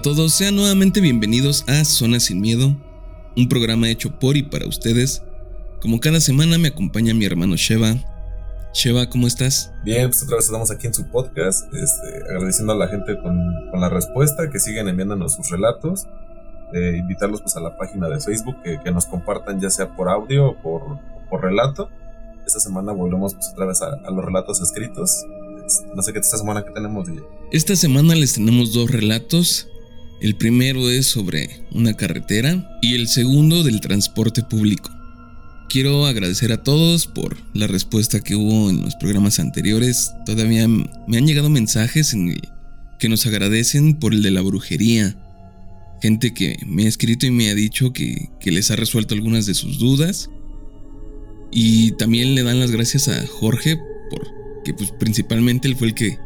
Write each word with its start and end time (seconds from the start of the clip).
A 0.00 0.02
todos, 0.02 0.32
sean 0.32 0.56
nuevamente 0.56 1.02
bienvenidos 1.02 1.62
a 1.68 1.84
Zona 1.84 2.20
Sin 2.20 2.40
Miedo, 2.40 2.74
un 3.36 3.50
programa 3.50 3.90
hecho 3.90 4.18
por 4.18 4.38
y 4.38 4.42
para 4.42 4.66
ustedes. 4.66 5.22
Como 5.82 6.00
cada 6.00 6.22
semana 6.22 6.56
me 6.56 6.68
acompaña 6.68 7.12
mi 7.12 7.26
hermano 7.26 7.54
Sheva. 7.54 7.96
Sheva, 8.72 9.10
¿cómo 9.10 9.26
estás? 9.26 9.74
Bien, 9.84 10.08
pues 10.08 10.22
otra 10.22 10.36
vez 10.36 10.46
estamos 10.46 10.70
aquí 10.70 10.86
en 10.86 10.94
su 10.94 11.06
podcast, 11.10 11.66
este, 11.74 12.30
agradeciendo 12.30 12.72
a 12.72 12.76
la 12.76 12.88
gente 12.88 13.14
con, 13.20 13.36
la 13.78 13.90
respuesta, 13.90 14.48
que 14.48 14.58
siguen 14.58 14.88
enviándonos 14.88 15.34
sus 15.34 15.50
relatos, 15.50 16.06
eh, 16.72 16.96
invitarlos 16.96 17.42
pues 17.42 17.54
a 17.56 17.60
la 17.60 17.76
página 17.76 18.08
de 18.08 18.20
Facebook, 18.20 18.56
que, 18.62 18.90
nos 18.90 19.04
compartan 19.04 19.60
ya 19.60 19.68
sea 19.68 19.94
por 19.94 20.08
audio 20.08 20.46
o 20.46 20.62
por, 20.62 20.98
por 21.28 21.42
relato. 21.42 21.90
Esta 22.46 22.58
semana 22.58 22.92
volvemos 22.92 23.34
pues 23.34 23.50
otra 23.52 23.66
vez 23.66 23.82
a, 23.82 23.88
a 24.02 24.10
los 24.10 24.24
relatos 24.24 24.62
escritos. 24.62 25.26
No 25.94 26.00
sé 26.00 26.14
qué 26.14 26.20
esta 26.20 26.38
semana 26.38 26.64
que 26.64 26.70
tenemos. 26.70 27.06
Esta 27.52 27.76
semana 27.76 28.14
les 28.14 28.32
tenemos 28.32 28.72
dos 28.72 28.90
relatos. 28.90 29.70
El 30.20 30.36
primero 30.36 30.90
es 30.90 31.06
sobre 31.06 31.64
una 31.72 31.94
carretera 31.94 32.78
y 32.82 32.94
el 32.94 33.08
segundo 33.08 33.62
del 33.62 33.80
transporte 33.80 34.42
público. 34.42 34.90
Quiero 35.70 36.04
agradecer 36.04 36.52
a 36.52 36.62
todos 36.62 37.06
por 37.06 37.38
la 37.54 37.66
respuesta 37.66 38.20
que 38.20 38.34
hubo 38.34 38.68
en 38.68 38.82
los 38.82 38.96
programas 38.96 39.38
anteriores. 39.38 40.12
Todavía 40.26 40.68
me 40.68 41.16
han 41.16 41.26
llegado 41.26 41.48
mensajes 41.48 42.12
en 42.12 42.38
que 42.98 43.08
nos 43.08 43.24
agradecen 43.24 43.94
por 43.94 44.12
el 44.12 44.22
de 44.22 44.30
la 44.30 44.42
brujería. 44.42 45.16
Gente 46.02 46.34
que 46.34 46.58
me 46.66 46.84
ha 46.84 46.88
escrito 46.88 47.24
y 47.24 47.30
me 47.30 47.48
ha 47.48 47.54
dicho 47.54 47.94
que, 47.94 48.28
les 48.44 48.70
ha 48.70 48.76
resuelto 48.76 49.14
algunas 49.14 49.46
de 49.46 49.54
sus 49.54 49.78
dudas. 49.78 50.28
Y 51.50 51.92
también 51.92 52.34
le 52.34 52.42
dan 52.42 52.60
las 52.60 52.72
gracias 52.72 53.08
a 53.08 53.26
Jorge 53.26 53.78
por 54.10 54.28
que 54.64 54.74
pues 54.74 54.92
principalmente 54.98 55.66
él 55.66 55.76
fue 55.76 55.88
el 55.88 55.94
que 55.94 56.18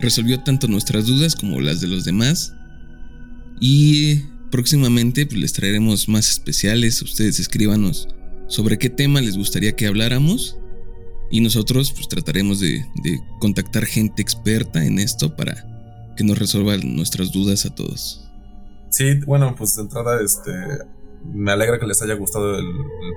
resolvió 0.00 0.40
tanto 0.40 0.66
nuestras 0.66 1.04
dudas 1.04 1.36
como 1.36 1.60
las 1.60 1.82
de 1.82 1.88
los 1.88 2.04
demás. 2.04 2.54
Y 3.66 4.16
próximamente 4.50 5.24
pues, 5.24 5.40
les 5.40 5.54
traeremos 5.54 6.06
más 6.06 6.28
especiales. 6.28 7.00
Ustedes 7.00 7.40
escríbanos 7.40 8.08
sobre 8.46 8.76
qué 8.76 8.90
tema 8.90 9.22
les 9.22 9.38
gustaría 9.38 9.74
que 9.74 9.86
habláramos. 9.86 10.58
Y 11.30 11.40
nosotros 11.40 11.90
pues 11.92 12.06
trataremos 12.08 12.60
de, 12.60 12.84
contactar 13.40 13.86
gente 13.86 14.20
experta 14.20 14.84
en 14.84 14.98
esto 14.98 15.34
para 15.34 15.64
que 16.14 16.24
nos 16.24 16.38
resuelvan 16.38 16.94
nuestras 16.94 17.32
dudas 17.32 17.64
a 17.64 17.74
todos. 17.74 18.28
Sí, 18.90 19.18
bueno, 19.24 19.54
pues 19.56 19.74
de 19.76 19.82
entrada, 19.82 20.20
este, 20.20 20.52
me 21.32 21.50
alegra 21.50 21.78
que 21.78 21.86
les 21.86 22.02
haya 22.02 22.16
gustado 22.16 22.58
el, 22.58 22.66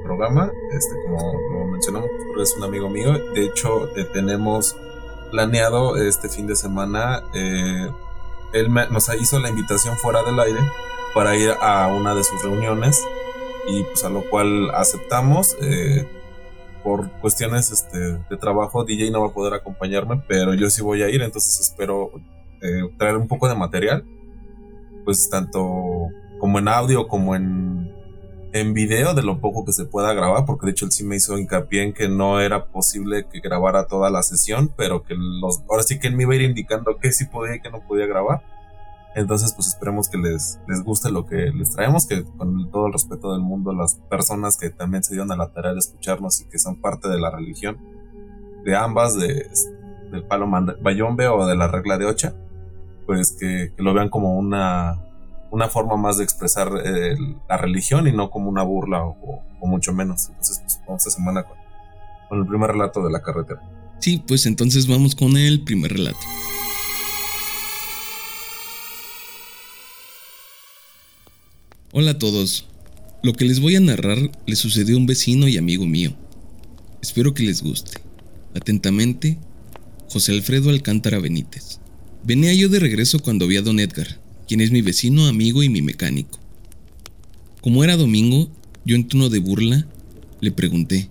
programa. 0.05 0.49
Este, 0.71 0.95
como 1.07 1.67
mencionamos, 1.73 2.09
pues, 2.33 2.51
es 2.51 2.57
un 2.57 2.63
amigo 2.63 2.89
mío. 2.89 3.19
De 3.35 3.43
hecho, 3.43 3.93
eh, 3.97 4.07
tenemos 4.13 4.77
planeado 5.29 5.97
este 5.97 6.29
fin 6.29 6.47
de 6.47 6.55
semana 6.55 7.21
eh, 7.35 7.89
él 8.59 8.73
nos 8.91 9.09
hizo 9.19 9.39
la 9.39 9.49
invitación 9.49 9.97
fuera 9.97 10.23
del 10.23 10.39
aire 10.39 10.59
para 11.13 11.35
ir 11.35 11.51
a 11.61 11.87
una 11.87 12.13
de 12.13 12.23
sus 12.23 12.41
reuniones 12.43 13.03
y 13.67 13.83
pues 13.83 14.03
a 14.03 14.09
lo 14.09 14.27
cual 14.29 14.69
aceptamos. 14.75 15.55
Eh, 15.61 16.07
por 16.87 17.11
cuestiones 17.19 17.69
este, 17.69 17.97
de 17.97 18.37
trabajo, 18.39 18.85
DJ 18.85 19.11
no 19.11 19.19
va 19.19 19.27
a 19.27 19.33
poder 19.33 19.53
acompañarme, 19.53 20.23
pero 20.25 20.53
yo 20.53 20.69
sí 20.69 20.81
voy 20.81 21.03
a 21.03 21.09
ir, 21.09 21.21
entonces 21.21 21.59
espero 21.59 22.11
eh, 22.61 22.89
traer 22.97 23.17
un 23.17 23.27
poco 23.27 23.49
de 23.49 23.55
material, 23.55 24.05
pues 25.03 25.29
tanto 25.29 26.07
como 26.39 26.59
en 26.59 26.69
audio 26.69 27.09
como 27.09 27.35
en, 27.35 27.93
en 28.53 28.73
video 28.73 29.13
de 29.13 29.21
lo 29.21 29.41
poco 29.41 29.65
que 29.65 29.73
se 29.73 29.83
pueda 29.83 30.13
grabar, 30.13 30.45
porque 30.45 30.67
de 30.67 30.71
hecho 30.71 30.85
él 30.85 30.93
sí 30.93 31.03
me 31.03 31.17
hizo 31.17 31.37
hincapié 31.37 31.83
en 31.83 31.93
que 31.93 32.07
no 32.07 32.39
era 32.39 32.67
posible 32.67 33.27
que 33.29 33.41
grabara 33.41 33.87
toda 33.87 34.09
la 34.09 34.23
sesión, 34.23 34.71
pero 34.77 35.03
que 35.03 35.15
los, 35.17 35.63
ahora 35.69 35.83
sí 35.83 35.99
que 35.99 36.07
él 36.07 36.15
me 36.15 36.23
iba 36.23 36.33
a 36.33 36.37
ir 36.37 36.43
indicando 36.43 36.97
que 36.97 37.11
sí 37.11 37.25
podía 37.25 37.55
y 37.55 37.59
que 37.59 37.69
no 37.69 37.81
podía 37.85 38.05
grabar. 38.05 38.43
Entonces, 39.15 39.53
pues 39.53 39.67
esperemos 39.67 40.09
que 40.09 40.17
les, 40.17 40.59
les 40.67 40.83
guste 40.83 41.11
lo 41.11 41.25
que 41.25 41.51
les 41.51 41.71
traemos, 41.71 42.05
que 42.05 42.23
con 42.23 42.69
todo 42.69 42.87
el 42.87 42.93
respeto 42.93 43.33
del 43.33 43.41
mundo, 43.41 43.73
las 43.73 43.95
personas 44.09 44.57
que 44.57 44.69
también 44.69 45.03
se 45.03 45.13
dieron 45.13 45.31
a 45.31 45.35
la 45.35 45.51
tarea 45.51 45.73
de 45.73 45.79
escucharnos 45.79 46.41
y 46.41 46.45
que 46.45 46.59
son 46.59 46.79
parte 46.79 47.09
de 47.09 47.19
la 47.19 47.31
religión, 47.31 47.77
de 48.63 48.75
ambas, 48.75 49.17
de, 49.17 49.49
del 50.11 50.23
palo 50.23 50.47
bayombe 50.81 51.27
o 51.27 51.47
de 51.47 51.55
la 51.55 51.67
regla 51.67 51.97
de 51.97 52.05
ocha, 52.05 52.35
pues 53.05 53.35
que, 53.39 53.73
lo 53.77 53.93
vean 53.93 54.09
como 54.09 54.37
una, 54.37 55.01
una 55.49 55.67
forma 55.67 55.95
más 55.95 56.17
de 56.17 56.23
expresar 56.23 56.69
eh, 56.83 57.17
la 57.49 57.57
religión 57.57 58.07
y 58.07 58.11
no 58.11 58.29
como 58.29 58.49
una 58.49 58.63
burla 58.63 59.03
o, 59.03 59.43
mucho 59.61 59.93
menos. 59.93 60.29
Entonces, 60.29 60.59
pues 60.61 60.79
vamos 60.87 61.05
esta 61.05 61.17
semana 61.17 61.43
con, 61.43 61.57
con 62.29 62.39
el 62.39 62.45
primer 62.45 62.71
relato 62.71 63.03
de 63.03 63.11
la 63.11 63.21
carretera. 63.21 63.61
Sí, 63.99 64.23
pues 64.27 64.45
entonces 64.45 64.87
vamos 64.87 65.15
con 65.15 65.35
el 65.35 65.63
primer 65.63 65.93
relato. 65.93 66.19
Hola 71.93 72.11
a 72.11 72.19
todos. 72.19 72.65
Lo 73.23 73.31
que 73.31 73.45
les 73.45 73.61
voy 73.61 73.77
a 73.77 73.79
narrar 73.79 74.19
le 74.45 74.55
sucedió 74.57 74.95
a 74.95 74.99
un 74.99 75.05
vecino 75.05 75.47
y 75.47 75.55
amigo 75.55 75.85
mío. 75.85 76.13
Espero 77.01 77.33
que 77.33 77.43
les 77.43 77.63
guste. 77.63 78.01
Atentamente, 78.53 79.37
José 80.09 80.33
Alfredo 80.33 80.69
Alcántara 80.69 81.19
Benítez. 81.19 81.79
Venía 82.25 82.53
yo 82.53 82.67
de 82.67 82.79
regreso 82.79 83.19
cuando 83.19 83.47
vi 83.47 83.55
a 83.55 83.61
don 83.61 83.79
Edgar, 83.79 84.19
quien 84.49 84.59
es 84.59 84.69
mi 84.69 84.81
vecino, 84.81 85.27
amigo 85.27 85.63
y 85.63 85.69
mi 85.69 85.81
mecánico. 85.81 86.39
Como 87.61 87.85
era 87.85 87.95
domingo, 87.95 88.51
yo 88.83 88.97
en 88.97 89.07
tono 89.07 89.29
de 89.29 89.39
burla 89.39 89.87
le 90.41 90.51
pregunté, 90.51 91.09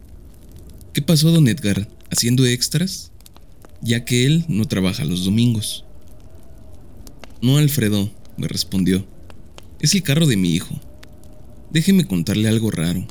¿qué 0.92 1.00
pasó 1.00 1.32
don 1.32 1.48
Edgar 1.48 1.88
haciendo 2.10 2.44
extras? 2.44 3.12
Ya 3.80 4.04
que 4.04 4.26
él 4.26 4.44
no 4.46 4.66
trabaja 4.66 5.06
los 5.06 5.24
domingos. 5.24 5.86
No, 7.40 7.56
Alfredo, 7.56 8.10
me 8.36 8.46
respondió. 8.46 9.15
Es 9.78 9.94
el 9.94 10.02
carro 10.02 10.26
de 10.26 10.38
mi 10.38 10.54
hijo. 10.54 10.80
Déjeme 11.70 12.06
contarle 12.06 12.48
algo 12.48 12.70
raro. 12.70 13.06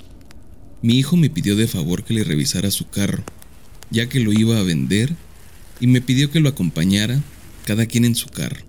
Mi 0.81 0.97
hijo 0.97 1.15
me 1.15 1.29
pidió 1.29 1.55
de 1.55 1.67
favor 1.67 2.03
que 2.03 2.15
le 2.15 2.23
revisara 2.23 2.71
su 2.71 2.87
carro, 2.89 3.23
ya 3.91 4.09
que 4.09 4.19
lo 4.19 4.33
iba 4.33 4.57
a 4.57 4.63
vender, 4.63 5.15
y 5.79 5.85
me 5.85 6.01
pidió 6.01 6.31
que 6.31 6.39
lo 6.39 6.49
acompañara, 6.49 7.21
cada 7.65 7.85
quien 7.85 8.03
en 8.03 8.15
su 8.15 8.29
carro. 8.29 8.65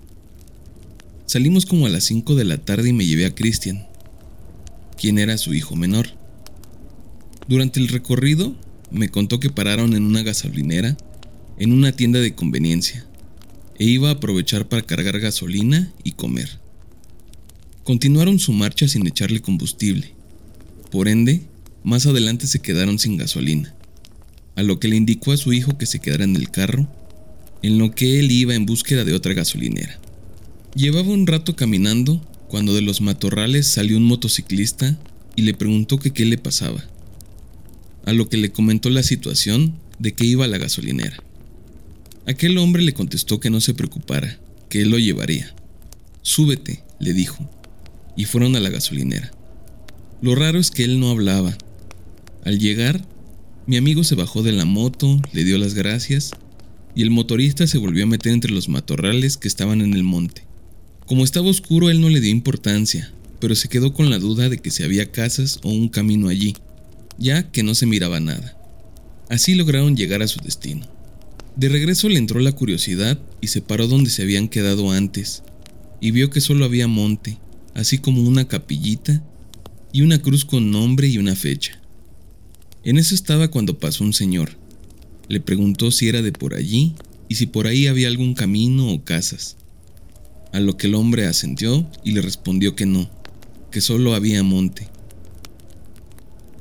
Salimos 1.25 1.65
como 1.65 1.87
a 1.87 1.89
las 1.89 2.03
5 2.03 2.35
de 2.35 2.45
la 2.45 2.57
tarde 2.57 2.89
y 2.89 2.93
me 2.93 3.05
llevé 3.05 3.25
a 3.25 3.33
Cristian, 3.33 3.87
quien 4.95 5.17
era 5.17 5.39
su 5.39 5.55
hijo 5.55 5.75
menor. 5.75 6.09
Durante 7.47 7.79
el 7.79 7.87
recorrido, 7.87 8.55
me 8.91 9.09
contó 9.09 9.39
que 9.39 9.49
pararon 9.49 9.95
en 9.95 10.03
una 10.03 10.21
gasolinera, 10.21 10.97
en 11.57 11.73
una 11.73 11.93
tienda 11.93 12.19
de 12.19 12.35
conveniencia, 12.35 13.05
e 13.79 13.85
iba 13.85 14.09
a 14.09 14.13
aprovechar 14.13 14.69
para 14.69 14.83
cargar 14.83 15.19
gasolina 15.19 15.91
y 16.03 16.11
comer. 16.11 16.59
Continuaron 17.87 18.37
su 18.37 18.51
marcha 18.51 18.85
sin 18.85 19.07
echarle 19.07 19.41
combustible. 19.41 20.13
Por 20.91 21.07
ende, 21.07 21.43
más 21.85 22.05
adelante 22.05 22.45
se 22.45 22.59
quedaron 22.59 22.99
sin 22.99 23.15
gasolina, 23.15 23.73
a 24.57 24.63
lo 24.63 24.77
que 24.77 24.89
le 24.89 24.97
indicó 24.97 25.31
a 25.31 25.37
su 25.37 25.53
hijo 25.53 25.77
que 25.77 25.85
se 25.85 25.99
quedara 25.99 26.25
en 26.25 26.35
el 26.35 26.51
carro, 26.51 26.85
en 27.61 27.77
lo 27.77 27.91
que 27.91 28.19
él 28.19 28.29
iba 28.29 28.55
en 28.55 28.65
búsqueda 28.65 29.05
de 29.05 29.13
otra 29.13 29.33
gasolinera. 29.33 29.97
Llevaba 30.75 31.07
un 31.07 31.27
rato 31.27 31.55
caminando 31.55 32.21
cuando 32.49 32.73
de 32.73 32.81
los 32.81 32.99
matorrales 32.99 33.67
salió 33.67 33.95
un 33.95 34.03
motociclista 34.03 34.99
y 35.37 35.43
le 35.43 35.53
preguntó 35.53 35.97
que 35.97 36.11
qué 36.11 36.25
le 36.25 36.37
pasaba, 36.37 36.83
a 38.03 38.11
lo 38.11 38.27
que 38.27 38.35
le 38.35 38.51
comentó 38.51 38.89
la 38.89 39.01
situación 39.01 39.75
de 39.97 40.11
que 40.11 40.25
iba 40.25 40.43
a 40.43 40.49
la 40.49 40.57
gasolinera. 40.57 41.23
Aquel 42.25 42.57
hombre 42.57 42.83
le 42.83 42.93
contestó 42.93 43.39
que 43.39 43.49
no 43.49 43.61
se 43.61 43.73
preocupara, 43.73 44.37
que 44.67 44.81
él 44.81 44.89
lo 44.89 44.99
llevaría. 44.99 45.55
Súbete, 46.21 46.83
le 46.99 47.13
dijo, 47.13 47.49
y 48.17 48.25
fueron 48.25 48.57
a 48.57 48.59
la 48.59 48.69
gasolinera. 48.69 49.31
Lo 50.21 50.35
raro 50.35 50.59
es 50.59 50.71
que 50.71 50.83
él 50.83 50.99
no 50.99 51.11
hablaba. 51.11 51.55
Al 52.43 52.59
llegar, 52.59 53.05
mi 53.67 53.77
amigo 53.77 54.03
se 54.03 54.15
bajó 54.15 54.43
de 54.43 54.51
la 54.51 54.65
moto, 54.65 55.21
le 55.31 55.43
dio 55.45 55.57
las 55.57 55.73
gracias 55.75 56.31
y 56.95 57.03
el 57.03 57.11
motorista 57.11 57.67
se 57.67 57.77
volvió 57.77 58.03
a 58.03 58.07
meter 58.07 58.33
entre 58.33 58.51
los 58.51 58.69
matorrales 58.69 59.37
que 59.37 59.47
estaban 59.47 59.81
en 59.81 59.93
el 59.93 60.03
monte. 60.03 60.43
Como 61.05 61.23
estaba 61.23 61.47
oscuro, 61.47 61.89
él 61.89 62.01
no 62.01 62.09
le 62.09 62.19
dio 62.19 62.31
importancia, 62.31 63.13
pero 63.39 63.55
se 63.55 63.69
quedó 63.69 63.93
con 63.93 64.09
la 64.09 64.17
duda 64.17 64.49
de 64.49 64.57
que 64.57 64.71
si 64.71 64.83
había 64.83 65.11
casas 65.11 65.59
o 65.63 65.69
un 65.69 65.89
camino 65.89 66.27
allí, 66.27 66.55
ya 67.19 67.51
que 67.51 67.61
no 67.61 67.75
se 67.75 67.85
miraba 67.85 68.19
nada. 68.19 68.57
Así 69.29 69.53
lograron 69.53 69.95
llegar 69.95 70.23
a 70.23 70.27
su 70.27 70.39
destino. 70.39 70.87
De 71.55 71.69
regreso 71.69 72.09
le 72.09 72.17
entró 72.17 72.39
la 72.39 72.51
curiosidad 72.51 73.19
y 73.41 73.47
se 73.47 73.61
paró 73.61 73.87
donde 73.87 74.09
se 74.09 74.23
habían 74.23 74.47
quedado 74.47 74.91
antes, 74.91 75.43
y 76.01 76.11
vio 76.11 76.29
que 76.29 76.41
solo 76.41 76.65
había 76.65 76.87
monte, 76.87 77.37
así 77.77 77.99
como 77.99 78.23
una 78.23 78.47
capillita 78.47 79.23
y 79.93 80.01
una 80.01 80.19
cruz 80.19 80.45
con 80.45 80.71
nombre 80.71 81.07
y 81.07 81.19
una 81.19 81.35
fecha. 81.35 81.79
En 82.83 82.97
eso 82.97 83.13
estaba 83.13 83.49
cuando 83.49 83.77
pasó 83.77 84.03
un 84.03 84.13
señor. 84.13 84.57
Le 85.29 85.39
preguntó 85.39 85.91
si 85.91 86.07
era 86.07 86.23
de 86.23 86.31
por 86.31 86.55
allí 86.55 86.95
y 87.29 87.35
si 87.35 87.45
por 87.45 87.67
ahí 87.67 87.85
había 87.85 88.07
algún 88.07 88.33
camino 88.33 88.91
o 88.91 89.03
casas. 89.03 89.57
A 90.53 90.59
lo 90.59 90.75
que 90.75 90.87
el 90.87 90.95
hombre 90.95 91.27
asentió 91.27 91.87
y 92.03 92.13
le 92.13 92.21
respondió 92.21 92.75
que 92.75 92.87
no, 92.87 93.11
que 93.69 93.79
solo 93.79 94.15
había 94.15 94.41
monte. 94.41 94.87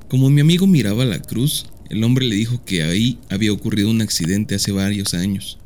Como 0.09 0.29
mi 0.29 0.43
amigo 0.43 0.67
miraba 0.67 1.07
la 1.07 1.23
cruz, 1.23 1.65
el 1.89 2.05
hombre 2.05 2.27
le 2.27 2.37
dijo 2.37 2.62
que 2.67 2.83
ahí 2.83 3.19
había 3.31 3.53
ocurrido 3.53 3.89
un 3.89 4.03
accidente 4.03 4.57
hace 4.57 4.71
varios 4.71 5.15
años 5.15 5.57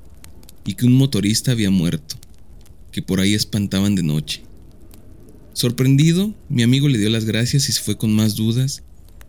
y 0.65 0.75
que 0.75 0.87
un 0.87 0.93
motorista 0.93 1.51
había 1.51 1.71
muerto, 1.71 2.15
que 2.93 3.03
por 3.03 3.19
ahí 3.19 3.35
espantaban 3.35 3.97
de 3.97 4.05
noche 4.05 4.43
Sorprendido, 5.53 6.33
mi 6.49 6.63
amigo 6.63 6.89
le 6.89 6.99
dio 6.99 7.11
las 7.11 7.25
gracias 7.25 7.69
y 7.69 7.73
se 7.73 7.83
fue 7.83 7.97
con 7.97 8.15
más 8.15 8.37
dudas 8.37 8.83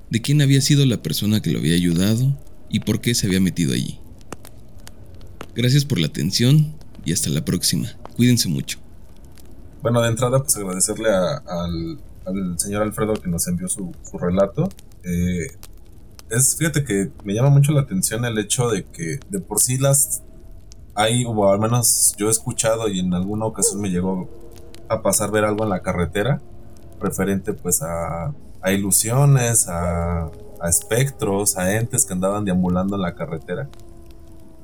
de 0.10 0.22
quién 0.22 0.42
había 0.42 0.62
sido 0.62 0.86
la 0.86 1.02
persona 1.02 1.42
que 1.42 1.52
lo 1.52 1.60
había 1.60 1.76
ayudado 1.76 2.38
y 2.70 2.82
por 2.82 3.02
qué 3.02 3.16
se 3.16 3.28
había 3.28 3.40
metido 3.40 3.74
allí. 3.74 4.00
Gracias 5.56 5.84
por 5.84 6.00
la 6.00 6.08
atención 6.08 6.74
y 7.06 7.14
hasta 7.14 7.30
la 7.30 7.44
próxima. 7.44 7.90
Cuídense 8.16 8.48
mucho. 8.50 8.78
Bueno, 9.82 10.02
de 10.02 10.10
entrada, 10.10 10.40
pues 10.44 10.56
agradecerle 10.58 11.10
al, 11.10 12.60
señor 12.60 12.84
Alfredo 12.84 13.14
que 13.14 13.30
nos 13.30 13.48
envió 13.48 13.68
su, 13.68 13.92
relato. 14.20 14.70
Eh, 15.04 15.48
es, 16.30 16.56
fíjate 16.58 16.84
que 16.84 17.10
me 17.24 17.34
llama 17.34 17.50
mucho 17.50 17.72
la 17.72 17.82
atención 17.82 18.24
el 18.26 18.38
hecho 18.38 18.70
de 18.70 18.86
que 18.86 19.20
de 19.30 19.40
por 19.40 19.60
sí 19.60 19.78
las 19.78 20.22
hay, 20.94 21.26
o 21.26 21.52
al 21.52 21.60
menos 21.60 22.14
yo 22.18 22.28
he 22.28 22.32
escuchado 22.32 22.88
y 22.90 23.00
en 23.00 23.14
alguna 23.14 23.46
ocasión 23.46 23.82
me 23.82 23.90
llegó 23.90 24.30
a 24.94 25.02
pasar 25.02 25.32
ver 25.32 25.46
algo 25.46 25.64
en 25.64 25.70
la 25.70 25.82
carretera 25.82 26.42
referente 27.02 27.54
pues 27.54 27.82
a, 27.82 28.34
ilusiones, 28.72 29.68
a, 29.68 30.26
a 30.62 30.70
espectros, 30.70 31.58
a 31.58 31.76
entes 31.76 32.06
que 32.06 32.14
andaban 32.14 32.46
deambulando 32.46 32.96
en 32.96 33.02
la 33.02 33.16
carretera. 33.16 33.68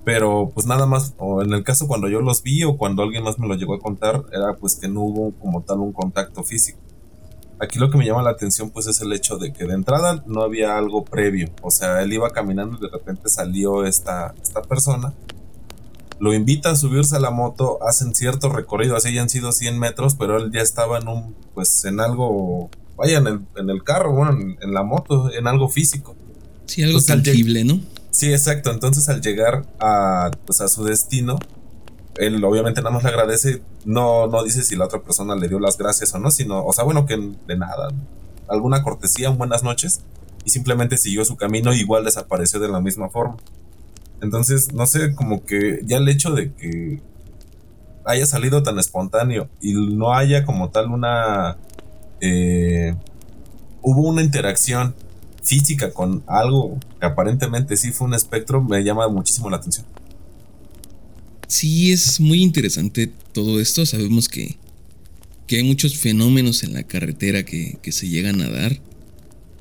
Pero 0.06 0.52
pues 0.54 0.66
nada 0.66 0.86
más, 0.86 1.14
o 1.18 1.42
en 1.42 1.52
el 1.52 1.64
caso 1.64 1.88
cuando 1.88 2.08
yo 2.08 2.22
los 2.22 2.42
vi 2.42 2.64
o 2.64 2.78
cuando 2.78 3.04
alguien 3.04 3.24
más 3.24 3.40
me 3.40 3.48
lo 3.48 3.56
llegó 3.56 3.74
a 3.74 3.80
contar, 3.80 4.24
era 4.32 4.54
pues 4.54 4.76
que 4.76 4.88
no 4.88 5.02
hubo 5.02 5.32
como 5.40 5.64
tal 5.64 5.80
un 5.80 5.92
contacto 5.92 6.44
físico. 6.44 6.80
Aquí 7.60 7.80
lo 7.80 7.90
que 7.90 7.98
me 7.98 8.06
llama 8.06 8.22
la 8.22 8.30
atención 8.30 8.70
pues 8.70 8.86
es 8.86 9.02
el 9.02 9.12
hecho 9.12 9.38
de 9.38 9.52
que 9.52 9.66
de 9.66 9.74
entrada 9.74 10.24
no 10.28 10.44
había 10.44 10.78
algo 10.78 11.04
previo. 11.04 11.50
O 11.62 11.72
sea, 11.72 12.02
él 12.04 12.14
iba 12.14 12.30
caminando 12.30 12.78
y 12.78 12.82
de 12.82 12.88
repente 12.88 13.30
salió 13.30 13.84
esta, 13.84 14.34
esta 14.42 14.62
persona. 14.62 15.14
Lo 16.20 16.34
invita 16.34 16.72
a 16.72 16.76
subirse 16.76 17.16
a 17.16 17.20
la 17.20 17.30
moto, 17.30 17.80
hacen 17.88 18.16
cierto 18.16 18.50
recorrido, 18.50 18.96
así 18.96 19.10
hayan 19.10 19.30
sido 19.30 19.52
100 19.52 19.78
metros, 19.78 20.16
pero 20.16 20.38
él 20.38 20.52
ya 20.52 20.62
estaba 20.62 20.98
en 20.98 21.08
un, 21.08 21.36
pues 21.54 21.86
en 21.86 22.00
algo, 22.00 22.70
vaya, 22.96 23.20
en 23.20 23.28
el, 23.28 23.42
en 23.56 23.70
el 23.70 23.84
carro, 23.84 24.14
bueno, 24.14 24.38
en, 24.60 24.74
la 24.74 24.84
moto, 24.84 25.32
en 25.32 25.48
algo 25.48 25.70
físico. 25.70 26.16
Sí, 26.66 26.82
algo 26.82 27.02
tangible, 27.02 27.64
¿no? 27.64 27.80
Sí, 28.10 28.32
exacto. 28.32 28.72
Entonces 28.72 29.10
al 29.10 29.22
llegar 29.22 29.68
a, 29.80 30.32
pues, 30.46 30.60
a 30.62 30.68
su 30.68 30.84
destino, 30.84 31.38
él 32.18 32.44
obviamente 32.44 32.82
nada 32.82 32.94
más 32.94 33.04
le 33.04 33.10
agradece, 33.10 33.62
no, 33.86 34.28
no 34.28 34.44
dice 34.44 34.64
si 34.64 34.76
la 34.76 34.86
otra 34.86 35.02
persona 35.02 35.36
le 35.36 35.48
dio 35.48 35.60
las 35.60 35.78
gracias 35.78 36.14
o 36.16 36.20
no, 36.20 36.32
sino, 36.32 36.66
o 36.66 36.74
sea, 36.74 36.84
bueno, 36.84 37.06
que 37.06 37.16
de 37.16 37.58
nada, 37.58 37.90
alguna 38.48 38.84
cortesía, 38.84 39.30
buenas 39.30 39.64
noches, 39.64 40.02
y 40.46 40.50
simplemente 40.50 40.98
siguió 40.98 41.26
su 41.26 41.36
camino, 41.36 41.74
igual 41.74 42.06
desapareció 42.06 42.60
de 42.60 42.70
la 42.70 42.80
misma 42.80 43.10
forma. 43.10 43.38
Entonces, 44.22 44.74
no 44.74 44.86
sé, 44.88 45.14
como 45.14 45.46
que 45.46 45.82
ya 45.86 45.98
el 45.98 46.10
hecho 46.10 46.32
de 46.32 46.54
que 46.54 47.02
haya 48.06 48.26
salido 48.26 48.64
tan 48.64 48.80
espontáneo 48.80 49.50
y 49.62 49.74
no 49.74 50.14
haya 50.14 50.46
como 50.46 50.70
tal 50.70 50.92
una... 50.92 51.58
Eh, 52.22 52.96
hubo 53.82 54.08
una 54.08 54.24
interacción 54.24 54.96
física 55.44 55.92
con 55.94 56.24
algo 56.28 56.80
que 57.00 57.06
aparentemente 57.06 57.78
sí 57.78 57.92
fue 57.92 58.08
un 58.08 58.14
espectro, 58.14 58.62
me 58.62 58.84
llama 58.84 59.08
muchísimo 59.08 59.50
la 59.50 59.58
atención. 59.58 59.86
Sí, 61.48 61.92
es 61.92 62.20
muy 62.20 62.42
interesante 62.42 63.10
todo 63.32 63.60
esto. 63.60 63.86
Sabemos 63.86 64.28
que, 64.28 64.58
que 65.46 65.58
hay 65.58 65.64
muchos 65.64 65.98
fenómenos 65.98 66.64
en 66.64 66.74
la 66.74 66.84
carretera 66.84 67.44
que, 67.44 67.78
que, 67.82 67.92
se 67.94 68.10
llegan 68.10 68.42
a 68.42 68.50
dar. 68.50 68.80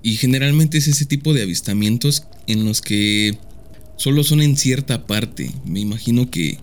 Y 0.03 0.17
generalmente 0.17 0.79
es 0.79 0.89
ese 0.89 1.05
tipo 1.05 1.33
de 1.33 1.43
avistamientos 1.43 2.27
en 2.49 2.65
los 2.65 2.81
que 2.81 3.39
solo 3.97 4.25
son 4.25 4.43
en 4.43 4.57
cierta 4.57 5.07
parte. 5.07 5.53
Me 5.65 5.81
imagino 5.81 6.31
que, 6.31 6.59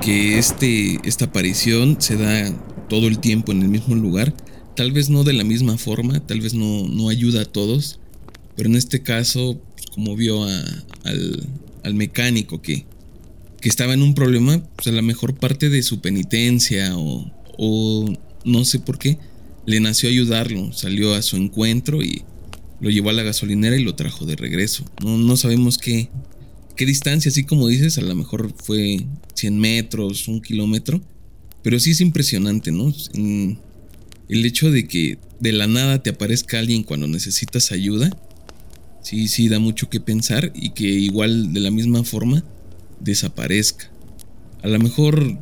que 0.00 0.38
este, 0.38 0.98
esta 1.04 1.26
aparición 1.26 1.96
se 2.00 2.16
da 2.16 2.50
todo 2.88 3.08
el 3.08 3.18
tiempo 3.18 3.52
en 3.52 3.62
el 3.62 3.68
mismo 3.68 3.94
lugar. 3.94 4.34
Tal 4.76 4.92
vez 4.92 5.10
no 5.10 5.24
de 5.24 5.32
la 5.32 5.44
misma 5.44 5.76
forma, 5.76 6.20
tal 6.26 6.40
vez 6.40 6.54
no, 6.54 6.88
no 6.88 7.08
ayuda 7.08 7.42
a 7.42 7.44
todos. 7.46 8.00
Pero 8.56 8.68
en 8.68 8.76
este 8.76 9.02
caso, 9.02 9.60
como 9.94 10.16
vio 10.16 10.44
al, 10.44 11.48
al 11.82 11.94
mecánico 11.94 12.62
que, 12.62 12.86
que 13.60 13.68
estaba 13.68 13.94
en 13.94 14.02
un 14.02 14.14
problema, 14.14 14.62
pues 14.76 14.88
a 14.88 14.92
la 14.92 15.02
mejor 15.02 15.34
parte 15.34 15.68
de 15.68 15.82
su 15.82 16.00
penitencia 16.00 16.96
o, 16.96 17.30
o 17.58 18.12
no 18.44 18.64
sé 18.64 18.78
por 18.78 18.98
qué, 18.98 19.18
le 19.66 19.80
nació 19.80 20.08
ayudarlo, 20.08 20.72
salió 20.72 21.14
a 21.14 21.22
su 21.22 21.36
encuentro 21.36 22.02
y 22.02 22.22
lo 22.80 22.90
llevó 22.90 23.10
a 23.10 23.14
la 23.14 23.22
gasolinera 23.22 23.76
y 23.76 23.82
lo 23.82 23.94
trajo 23.94 24.26
de 24.26 24.36
regreso. 24.36 24.84
No, 25.04 25.18
no 25.18 25.36
sabemos 25.36 25.78
qué, 25.78 26.08
qué 26.76 26.86
distancia, 26.86 27.30
así 27.30 27.44
como 27.44 27.68
dices, 27.68 27.98
a 27.98 28.02
lo 28.02 28.14
mejor 28.14 28.52
fue 28.56 29.04
100 29.34 29.58
metros, 29.58 30.28
un 30.28 30.40
kilómetro, 30.40 31.00
pero 31.62 31.78
sí 31.78 31.90
es 31.90 32.00
impresionante, 32.00 32.72
¿no? 32.72 32.92
el 34.28 34.46
hecho 34.46 34.70
de 34.70 34.86
que 34.86 35.18
de 35.40 35.52
la 35.52 35.66
nada 35.66 36.02
te 36.02 36.10
aparezca 36.10 36.60
alguien 36.60 36.84
cuando 36.84 37.08
necesitas 37.08 37.72
ayuda, 37.72 38.16
sí, 39.02 39.26
sí 39.26 39.48
da 39.48 39.58
mucho 39.58 39.90
que 39.90 40.00
pensar 40.00 40.52
y 40.54 40.70
que 40.70 40.84
igual 40.84 41.52
de 41.52 41.60
la 41.60 41.70
misma 41.70 42.04
forma 42.04 42.44
desaparezca. 43.00 43.90
A 44.62 44.68
lo 44.68 44.78
mejor, 44.78 45.38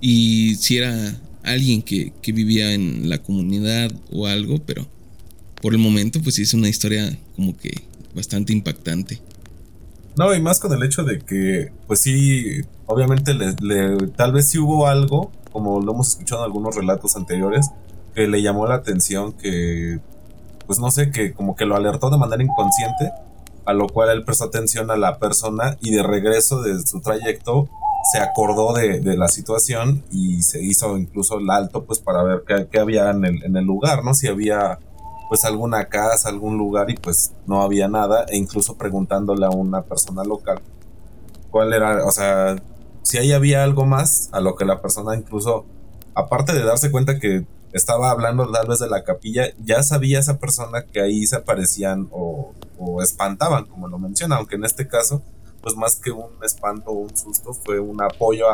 y 0.00 0.54
si 0.54 0.78
era 0.78 1.20
alguien 1.42 1.82
que, 1.82 2.12
vivía 2.26 2.72
en 2.72 3.08
la 3.08 3.22
comunidad 3.22 3.92
o 4.10 4.26
algo, 4.26 4.58
pero 4.64 4.88
por 5.66 5.74
el 5.74 5.80
momento 5.80 6.20
pues 6.22 6.36
sí 6.36 6.42
es 6.42 6.54
una 6.54 6.68
historia 6.68 7.18
como 7.34 7.56
que 7.56 7.82
bastante 8.14 8.52
impactante. 8.52 9.20
No, 10.16 10.32
y 10.32 10.40
más 10.40 10.60
con 10.60 10.72
el 10.72 10.80
hecho 10.84 11.02
de 11.02 11.18
que, 11.18 11.72
pues 11.88 12.02
sí, 12.02 12.60
obviamente 12.86 13.34
tal 14.14 14.32
vez 14.32 14.48
sí 14.48 14.60
hubo 14.60 14.86
algo, 14.86 15.32
como 15.50 15.80
lo 15.80 15.90
hemos 15.90 16.10
escuchado 16.10 16.42
en 16.42 16.44
algunos 16.44 16.76
relatos 16.76 17.16
anteriores, 17.16 17.66
que 18.14 18.28
le 18.28 18.42
llamó 18.42 18.68
la 18.68 18.76
atención, 18.76 19.32
que, 19.32 19.98
pues 20.68 20.78
no 20.78 20.92
sé, 20.92 21.10
que 21.10 21.32
como 21.32 21.56
que 21.56 21.64
lo 21.64 21.74
alertó 21.74 22.10
de 22.10 22.18
manera 22.18 22.44
inconsciente 22.44 23.10
a 23.64 23.72
lo 23.72 23.88
cual 23.88 24.10
él 24.10 24.24
prestó 24.24 24.44
atención 24.44 24.92
a 24.92 24.96
la 24.96 25.18
persona 25.18 25.78
y 25.80 25.90
de 25.90 26.04
regreso 26.04 26.62
de 26.62 26.80
su 26.86 27.00
trayecto 27.00 27.68
se 28.12 28.20
acordó 28.20 28.72
de, 28.72 29.16
la 29.16 29.26
situación 29.26 30.04
y 30.12 30.42
se 30.42 30.62
hizo 30.62 30.96
incluso 30.96 31.38
el 31.38 31.50
alto 31.50 31.84
pues 31.84 31.98
para 31.98 32.22
ver 32.22 32.44
qué, 32.70 32.78
había 32.78 33.10
en 33.10 33.24
el, 33.24 33.64
lugar, 33.64 34.04
¿no? 34.04 34.14
Si 34.14 34.28
había 34.28 34.78
pues 35.28 35.44
alguna 35.44 35.86
casa, 35.86 36.28
algún 36.28 36.56
lugar 36.58 36.90
y 36.90 36.94
pues 36.94 37.32
no 37.46 37.62
había 37.62 37.88
nada 37.88 38.24
e 38.28 38.36
incluso 38.36 38.76
preguntándole 38.76 39.46
a 39.46 39.50
una 39.50 39.82
persona 39.82 40.24
local 40.24 40.60
cuál 41.56 41.72
era, 41.72 42.04
o 42.04 42.10
sea, 42.10 42.56
si 43.02 43.16
ahí 43.16 43.32
había 43.32 43.64
algo 43.64 43.86
más 43.86 44.28
a 44.32 44.40
lo 44.40 44.56
que 44.56 44.66
la 44.66 44.82
persona 44.82 45.16
incluso, 45.16 45.64
aparte 46.14 46.52
de 46.52 46.62
darse 46.62 46.90
cuenta 46.90 47.18
que 47.18 47.46
estaba 47.72 48.10
hablando 48.10 48.50
tal 48.50 48.66
vez 48.66 48.78
de 48.78 48.90
la 48.90 49.04
capilla, 49.04 49.44
ya 49.64 49.82
sabía 49.82 50.18
esa 50.18 50.38
persona 50.38 50.84
que 50.84 51.00
ahí 51.00 51.26
se 51.26 51.36
aparecían 51.36 52.08
o, 52.10 52.52
espantaban, 53.02 53.64
como 53.64 53.88
lo 53.88 53.98
menciona, 53.98 54.36
aunque 54.36 54.56
en 54.56 54.66
este 54.66 54.86
caso, 54.86 55.22
pues 55.62 55.74
más 55.76 55.96
que 55.96 56.10
un 56.10 56.28
espanto 56.44 56.90
o 56.90 56.98
un 56.98 57.16
susto, 57.16 57.54
fue 57.54 57.80
un 57.80 58.02
apoyo 58.02 58.44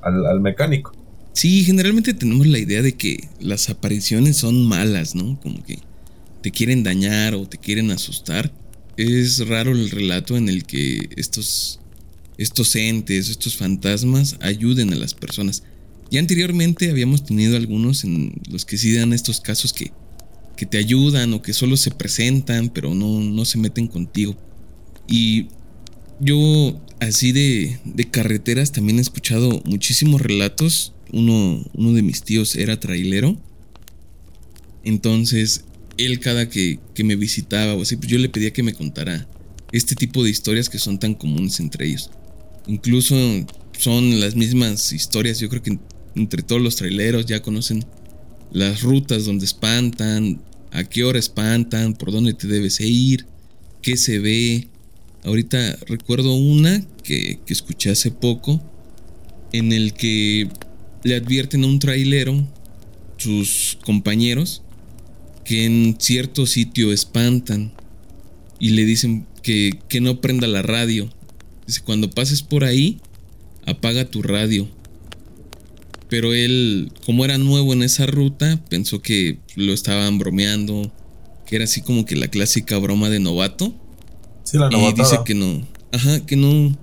al, 0.00 0.40
mecánico. 0.40 0.92
Sí, 1.32 1.64
generalmente 1.64 2.14
tenemos 2.14 2.46
la 2.46 2.58
idea 2.58 2.82
de 2.82 2.92
que 2.92 3.28
las 3.40 3.70
apariciones 3.70 4.36
son 4.36 4.66
malas, 4.66 5.14
¿no? 5.14 5.40
Como 5.40 5.64
que 5.64 5.78
te 6.42 6.50
quieren 6.50 6.82
dañar 6.82 7.34
o 7.34 7.48
te 7.48 7.58
quieren 7.58 7.90
asustar. 7.90 8.52
Es 8.96 9.46
raro 9.46 9.72
el 9.72 9.90
relato 9.90 10.36
en 10.36 10.48
el 10.48 10.64
que 10.64 11.08
estos, 11.16 11.80
estos 12.36 12.76
entes, 12.76 13.30
estos 13.30 13.56
fantasmas 13.56 14.36
ayuden 14.40 14.92
a 14.92 14.96
las 14.96 15.14
personas. 15.14 15.62
Ya 16.10 16.20
anteriormente 16.20 16.90
habíamos 16.90 17.24
tenido 17.24 17.56
algunos 17.56 18.04
en 18.04 18.34
los 18.50 18.66
que 18.66 18.76
sí 18.76 18.92
dan 18.92 19.14
estos 19.14 19.40
casos 19.40 19.72
que, 19.72 19.92
que 20.56 20.66
te 20.66 20.76
ayudan 20.76 21.32
o 21.32 21.40
que 21.40 21.54
solo 21.54 21.78
se 21.78 21.90
presentan, 21.90 22.68
pero 22.68 22.94
no, 22.94 23.20
no 23.20 23.44
se 23.46 23.56
meten 23.56 23.86
contigo. 23.86 24.36
Y 25.08 25.46
yo 26.20 26.78
así 27.00 27.32
de, 27.32 27.78
de, 27.84 28.10
carreteras 28.10 28.72
también 28.72 28.98
he 28.98 29.02
escuchado 29.02 29.62
muchísimos 29.64 30.20
relatos. 30.20 30.92
Uno, 31.12 31.64
uno 31.74 31.92
de 31.92 32.02
mis 32.02 32.22
tíos 32.22 32.56
era 32.56 32.80
trailero. 32.80 33.36
Entonces, 34.84 35.64
él 35.98 36.18
cada 36.18 36.48
que, 36.48 36.78
que, 36.94 37.04
me 37.04 37.16
visitaba 37.16 37.74
o 37.74 37.82
así, 37.82 37.96
pues 37.96 38.08
yo 38.08 38.18
le 38.18 38.28
pedía 38.28 38.52
que 38.52 38.62
me 38.62 38.74
contara 38.74 39.28
este 39.70 39.94
tipo 39.94 40.24
de 40.24 40.30
historias 40.30 40.68
que 40.68 40.78
son 40.78 40.98
tan 40.98 41.14
comunes 41.14 41.60
entre 41.60 41.86
ellos. 41.86 42.10
Incluso 42.66 43.14
son 43.78 44.20
las 44.20 44.34
mismas 44.36 44.92
historias, 44.92 45.38
yo 45.38 45.48
creo 45.48 45.62
que 45.62 45.78
entre 46.14 46.42
todos 46.42 46.60
los 46.60 46.76
traileros 46.76 47.26
ya 47.26 47.42
conocen 47.42 47.84
las 48.52 48.82
rutas 48.82 49.24
donde 49.24 49.44
espantan, 49.44 50.40
a 50.70 50.84
qué 50.84 51.04
hora 51.04 51.18
espantan, 51.18 51.94
por 51.94 52.12
dónde 52.12 52.34
te 52.34 52.46
debes 52.46 52.80
ir, 52.80 53.26
qué 53.80 53.96
se 53.96 54.18
ve. 54.18 54.68
Ahorita 55.24 55.78
recuerdo 55.86 56.34
una 56.34 56.84
que, 57.02 57.38
escuché 57.46 57.90
hace 57.90 58.10
poco 58.10 58.60
en 59.52 59.72
el 59.72 59.92
que 59.92 60.48
le 61.04 61.16
advierten 61.16 61.64
a 61.64 61.66
un 61.66 61.78
trailero, 61.78 62.46
sus 63.16 63.78
compañeros, 63.84 64.62
que 65.44 65.64
en 65.64 65.96
cierto 65.98 66.46
sitio 66.46 66.92
espantan 66.92 67.72
y 68.58 68.70
le 68.70 68.84
dicen 68.84 69.26
que, 69.42 69.72
que 69.88 70.00
no 70.00 70.20
prenda 70.20 70.46
la 70.46 70.62
radio. 70.62 71.10
Dice, 71.66 71.82
cuando 71.82 72.10
pases 72.10 72.42
por 72.42 72.64
ahí, 72.64 73.00
apaga 73.66 74.04
tu 74.04 74.22
radio 74.22 74.68
Pero 76.08 76.34
él, 76.34 76.92
como 77.06 77.24
era 77.24 77.38
nuevo 77.38 77.72
en 77.72 77.82
esa 77.82 78.06
ruta, 78.06 78.62
pensó 78.68 79.00
que 79.00 79.38
lo 79.56 79.72
estaban 79.72 80.18
bromeando, 80.18 80.92
que 81.46 81.56
era 81.56 81.64
así 81.64 81.80
como 81.80 82.04
que 82.04 82.16
la 82.16 82.28
clásica 82.28 82.78
broma 82.78 83.08
de 83.08 83.20
novato. 83.20 83.74
Sí, 84.44 84.58
la 84.58 84.68
Y 84.72 84.92
dice 84.92 85.18
que 85.24 85.34
no, 85.34 85.66
ajá, 85.92 86.24
que 86.26 86.36
no, 86.36 86.76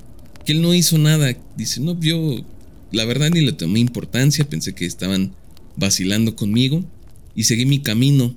que 0.45 0.53
él 0.53 0.61
no 0.61 0.73
hizo 0.73 0.97
nada. 0.97 1.35
Dice, 1.55 1.79
no, 1.79 1.99
yo 1.99 2.43
la 2.91 3.05
verdad 3.05 3.29
ni 3.31 3.41
le 3.41 3.53
tomé 3.53 3.79
importancia, 3.79 4.47
pensé 4.47 4.73
que 4.73 4.85
estaban 4.85 5.33
vacilando 5.75 6.35
conmigo 6.35 6.83
y 7.35 7.43
seguí 7.43 7.65
mi 7.65 7.79
camino. 7.79 8.35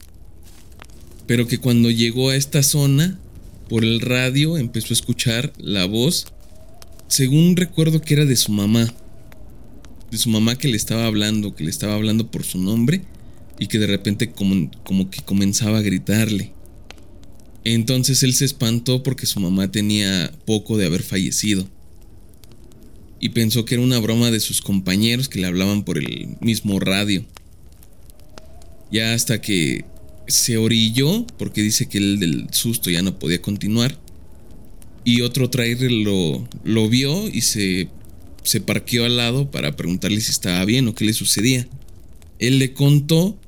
Pero 1.27 1.47
que 1.47 1.59
cuando 1.59 1.91
llegó 1.91 2.31
a 2.31 2.37
esta 2.37 2.63
zona, 2.63 3.19
por 3.69 3.85
el 3.85 4.01
radio 4.01 4.59
empezó 4.59 4.89
a 4.91 4.99
escuchar 4.99 5.53
la 5.59 5.87
voz, 5.87 6.27
según 7.09 7.57
recuerdo 7.57 8.01
que 8.01 8.15
era 8.15 8.25
de 8.25 8.37
su 8.37 8.53
mamá, 8.53 8.93
de 10.11 10.19
su 10.19 10.29
mamá 10.29 10.57
que 10.57 10.69
le 10.69 10.77
estaba 10.77 11.07
hablando, 11.07 11.55
que 11.55 11.65
le 11.65 11.71
estaba 11.71 11.95
hablando 11.95 12.31
por 12.31 12.45
su 12.45 12.59
nombre 12.59 13.03
y 13.59 13.69
que 13.69 13.79
de 13.79 13.87
repente 13.87 14.31
como, 14.33 14.71
como 14.85 15.11
que 15.11 15.23
comenzaba 15.23 15.79
a 15.79 15.83
gritarle. 15.83 16.53
Entonces 17.65 18.23
él 18.23 18.35
se 18.35 18.45
espantó 18.45 19.03
porque 19.03 19.27
su 19.27 19.41
mamá 19.41 19.71
tenía 19.71 20.33
poco 20.45 20.77
de 20.77 20.87
haber 20.87 21.03
fallecido. 21.03 21.69
Y 23.23 23.29
pensó 23.29 23.64
que 23.64 23.76
era 23.76 23.85
una 23.85 24.00
broma 24.00 24.33
de 24.33 24.41
sus 24.41 24.61
compañeros 24.61 25.29
que 25.29 25.38
le 25.38 25.47
hablaban 25.47 25.85
por 25.85 25.97
el 25.97 26.37
mismo 26.41 26.81
radio. 26.81 27.25
Ya 28.91 29.14
hasta 29.14 29.41
que 29.41 29.85
se 30.26 30.57
orilló, 30.57 31.25
porque 31.38 31.62
dice 31.62 31.88
que 31.88 31.99
él 31.99 32.19
del 32.19 32.49
susto 32.50 32.91
ya 32.91 33.00
no 33.00 33.21
podía 33.21 33.41
continuar. 33.41 33.97
Y 35.05 35.21
otro 35.21 35.50
trailer 35.50 35.93
lo, 35.93 36.49
lo 36.64 36.88
vio 36.88 37.29
y 37.29 37.43
se, 37.43 37.88
se 38.43 38.61
parqueó 38.61 39.05
al 39.05 39.17
lado 39.17 39.52
para 39.52 39.76
preguntarle 39.76 40.21
si 40.21 40.33
estaba 40.33 40.64
bien 40.64 40.88
o 40.88 40.95
qué 40.97 41.05
le 41.05 41.12
sucedía. 41.12 41.69
Él 42.41 42.59
le 42.59 42.73
contó, 42.73 43.38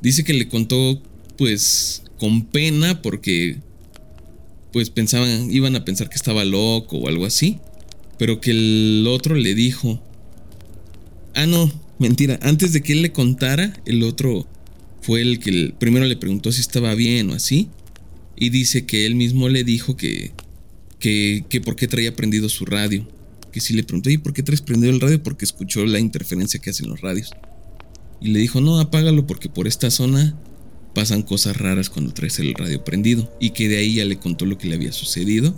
dice 0.00 0.22
que 0.22 0.32
le 0.32 0.46
contó 0.46 1.02
pues 1.36 2.04
con 2.20 2.44
pena 2.44 3.02
porque 3.02 3.56
pues 4.72 4.90
pensaban, 4.90 5.50
iban 5.50 5.74
a 5.74 5.84
pensar 5.84 6.08
que 6.08 6.14
estaba 6.14 6.44
loco 6.44 6.98
o 6.98 7.08
algo 7.08 7.26
así, 7.26 7.58
pero 8.18 8.40
que 8.40 8.50
el 8.50 9.06
otro 9.08 9.34
le 9.34 9.54
dijo, 9.54 10.02
ah 11.34 11.46
no, 11.46 11.70
mentira, 11.98 12.38
antes 12.42 12.72
de 12.72 12.82
que 12.82 12.92
él 12.92 13.02
le 13.02 13.12
contara, 13.12 13.80
el 13.86 14.02
otro 14.02 14.46
fue 15.00 15.22
el 15.22 15.38
que 15.38 15.74
primero 15.78 16.04
le 16.06 16.16
preguntó 16.16 16.52
si 16.52 16.60
estaba 16.60 16.94
bien 16.94 17.30
o 17.30 17.34
así, 17.34 17.68
y 18.36 18.50
dice 18.50 18.86
que 18.86 19.06
él 19.06 19.14
mismo 19.14 19.48
le 19.48 19.64
dijo 19.64 19.96
que, 19.96 20.32
que, 20.98 21.44
que 21.48 21.60
por 21.60 21.76
qué 21.76 21.88
traía 21.88 22.14
prendido 22.14 22.48
su 22.48 22.64
radio, 22.64 23.06
que 23.52 23.60
si 23.60 23.74
le 23.74 23.82
preguntó, 23.82 24.10
¿y 24.10 24.18
por 24.18 24.32
qué 24.32 24.42
traes 24.42 24.60
prendido 24.60 24.92
el 24.92 25.00
radio? 25.00 25.22
Porque 25.22 25.44
escuchó 25.44 25.84
la 25.86 25.98
interferencia 25.98 26.60
que 26.60 26.70
hacen 26.70 26.88
los 26.88 27.00
radios. 27.00 27.30
Y 28.20 28.28
le 28.28 28.40
dijo, 28.40 28.60
no, 28.60 28.80
apágalo 28.80 29.26
porque 29.26 29.48
por 29.48 29.66
esta 29.66 29.90
zona 29.90 30.36
pasan 30.94 31.22
cosas 31.22 31.56
raras 31.56 31.88
cuando 31.90 32.12
traes 32.12 32.38
el 32.38 32.54
radio 32.54 32.84
prendido. 32.84 33.32
Y 33.40 33.50
que 33.50 33.68
de 33.68 33.78
ahí 33.78 33.94
ya 33.94 34.04
le 34.04 34.18
contó 34.18 34.44
lo 34.44 34.58
que 34.58 34.68
le 34.68 34.74
había 34.74 34.92
sucedido. 34.92 35.54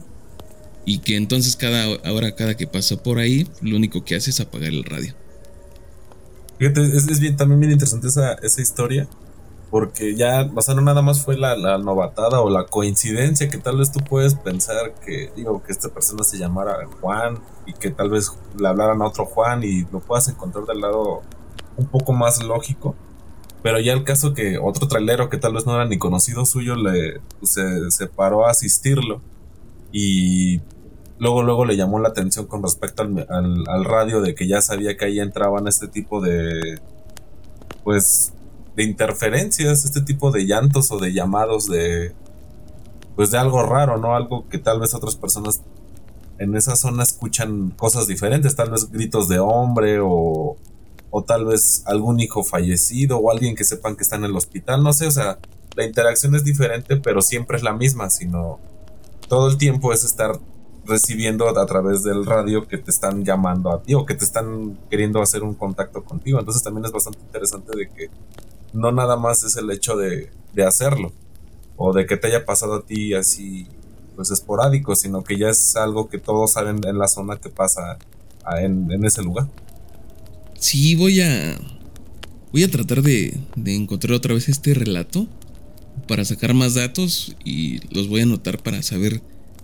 Y 0.85 0.99
que 0.99 1.17
entonces 1.17 1.57
cada 1.57 1.85
ahora 2.05 2.35
cada 2.35 2.57
que 2.57 2.67
pasa 2.67 2.97
por 3.03 3.19
ahí, 3.19 3.49
lo 3.61 3.77
único 3.77 4.05
que 4.05 4.17
hace 4.17 4.31
es 4.31 4.41
apagar 4.41 4.71
el 4.71 4.85
radio. 4.85 5.15
Fíjate, 6.59 6.83
es, 6.83 7.21
bien, 7.21 7.37
también 7.37 7.61
bien 7.61 7.73
interesante 7.73 8.09
esa, 8.09 8.35
esa 8.35 8.61
historia. 8.61 9.09
Porque 9.71 10.17
ya, 10.17 10.51
o 10.55 10.63
sea, 10.63 10.75
no 10.75 10.83
nada 10.83 11.01
más 11.01 11.25
fue 11.25 11.37
la, 11.37 11.57
la, 11.57 11.79
novatada 11.79 12.41
o 12.41 12.51
la 12.51 12.67
coincidencia 12.67 13.49
que 13.49 13.57
tal 13.57 13.79
vez 13.79 13.93
tú 13.93 14.01
puedes 14.01 14.35
pensar 14.35 14.95
que, 15.07 15.31
digo, 15.37 15.63
que 15.63 15.71
esta 15.71 15.89
persona 15.89 16.25
se 16.25 16.39
llamara 16.39 16.87
Juan 17.01 17.39
y 17.67 17.73
que 17.75 17.91
tal 17.91 18.11
vez 18.11 18.33
le 18.59 18.67
hablaran 18.67 19.01
a 19.01 19.07
otro 19.07 19.27
Juan 19.27 19.63
y 19.63 19.87
lo 19.93 20.01
puedas 20.01 20.29
encontrar 20.29 20.65
del 20.67 20.81
lado 20.81 21.23
un 21.77 21.87
poco 21.87 22.13
más 22.13 22.43
lógico. 22.43 22.97
Pero 23.63 23.79
ya 23.79 23.93
el 23.93 24.03
caso 24.03 24.35
que 24.35 24.59
otro 24.59 24.89
trailero 24.89 25.31
que 25.31 25.39
tal 25.39 25.55
vez 25.55 25.67
no 25.67 25.77
era 25.77 25.85
ni 25.85 25.99
conocido 25.99 26.45
suyo 26.47 26.75
le 26.75 27.21
se, 27.43 27.91
se 27.91 28.07
paró 28.09 28.47
a 28.47 28.51
asistirlo 28.51 29.21
y 29.93 30.61
luego 31.19 31.43
luego 31.43 31.65
le 31.65 31.77
llamó 31.77 31.99
la 31.99 32.09
atención 32.09 32.47
con 32.47 32.63
respecto 32.63 33.03
al, 33.03 33.27
al, 33.29 33.65
al, 33.69 33.85
radio 33.85 34.21
de 34.21 34.35
que 34.35 34.47
ya 34.47 34.63
sabía 34.63 34.97
que 34.97 35.05
ahí 35.07 35.21
entraban 35.21 35.69
este 35.69 35.89
tipo 35.89 36.21
de 36.21 36.81
pues 37.85 38.33
de 38.77 38.85
interferencias, 38.85 39.85
este 39.85 40.01
tipo 40.01 40.31
de 40.31 40.47
llantos 40.47 40.91
o 40.93 40.99
de 40.99 41.13
llamados 41.13 41.67
de 41.67 42.13
pues 43.17 43.31
de 43.31 43.39
algo 43.39 43.63
raro, 43.65 43.99
¿no? 43.99 44.15
Algo 44.15 44.49
que 44.49 44.59
tal 44.59 44.81
vez 44.81 44.95
otras 44.95 45.17
personas 45.17 45.61
en 46.39 46.57
esa 46.57 46.77
zona 46.77 47.03
escuchan 47.03 47.71
cosas 47.71 48.07
diferentes, 48.07 48.57
tal 48.57 48.71
vez 48.71 48.91
gritos 48.91 49.29
de 49.29 49.39
hombre 49.41 49.99
o 50.01 50.57
o 51.11 51.25
tal 51.25 51.45
vez 51.45 51.83
algún 51.87 52.21
hijo 52.21 52.45
fallecido 52.45 53.19
o 53.19 53.31
alguien 53.31 53.57
que 53.57 53.65
sepan 53.65 53.97
que 53.97 54.05
está 54.05 54.17
en 54.17 54.25
el 54.25 54.37
hospital, 54.37 54.83
no 54.83 54.93
sé, 54.93 55.07
o 55.07 55.11
sea, 55.11 55.39
la 55.75 55.85
interacción 55.85 56.35
es 56.35 56.45
diferente, 56.45 56.97
pero 56.97 57.21
siempre 57.21 57.57
es 57.57 57.63
la 57.63 57.73
misma, 57.73 58.11
sino 58.11 58.59
todo 59.31 59.49
el 59.49 59.59
tiempo 59.59 59.93
es 59.93 60.03
estar 60.03 60.41
recibiendo 60.85 61.49
a 61.49 61.67
través 61.67 62.03
del 62.03 62.27
radio 62.27 62.67
que 62.67 62.79
te 62.79 62.91
están 62.91 63.25
llamando 63.25 63.71
a 63.71 63.81
ti 63.81 63.95
o 63.95 64.05
que 64.05 64.17
te 64.17 64.25
están 64.25 64.77
queriendo 64.91 65.23
hacer 65.23 65.45
un 65.45 65.55
contacto 65.55 66.03
contigo. 66.03 66.41
Entonces 66.41 66.65
también 66.65 66.85
es 66.85 66.91
bastante 66.91 67.21
interesante 67.21 67.79
de 67.79 67.89
que 67.89 68.11
no 68.73 68.91
nada 68.91 69.17
más 69.17 69.45
es 69.45 69.57
el 69.57 69.71
hecho 69.71 69.97
de, 69.97 70.33
de 70.53 70.65
hacerlo 70.67 71.13
o 71.77 71.93
de 71.93 72.07
que 72.07 72.17
te 72.17 72.27
haya 72.27 72.45
pasado 72.45 72.75
a 72.75 72.83
ti 72.83 73.15
así 73.15 73.69
pues 74.17 74.33
esporádico, 74.33 74.97
sino 74.97 75.23
que 75.23 75.39
ya 75.39 75.51
es 75.51 75.77
algo 75.77 76.09
que 76.09 76.19
todos 76.19 76.51
saben 76.51 76.81
en 76.85 76.99
la 76.99 77.07
zona 77.07 77.37
que 77.37 77.51
pasa 77.51 77.99
en, 78.59 78.91
en 78.91 79.05
ese 79.05 79.23
lugar. 79.23 79.47
Sí, 80.59 80.97
voy 80.97 81.21
a. 81.21 81.57
Voy 82.51 82.65
a 82.65 82.71
tratar 82.71 83.01
de, 83.01 83.39
de, 83.55 83.77
encontrar 83.77 84.15
otra 84.15 84.35
vez 84.35 84.49
este 84.49 84.75
relato 84.75 85.29
para 86.07 86.25
sacar 86.25 86.55
más 86.55 86.75
datos 86.75 87.37
y 87.45 87.81
los 87.95 88.09
voy 88.09 88.21
a 88.21 88.25
anotar 88.25 88.63
para 88.63 88.83
saber 88.83 89.21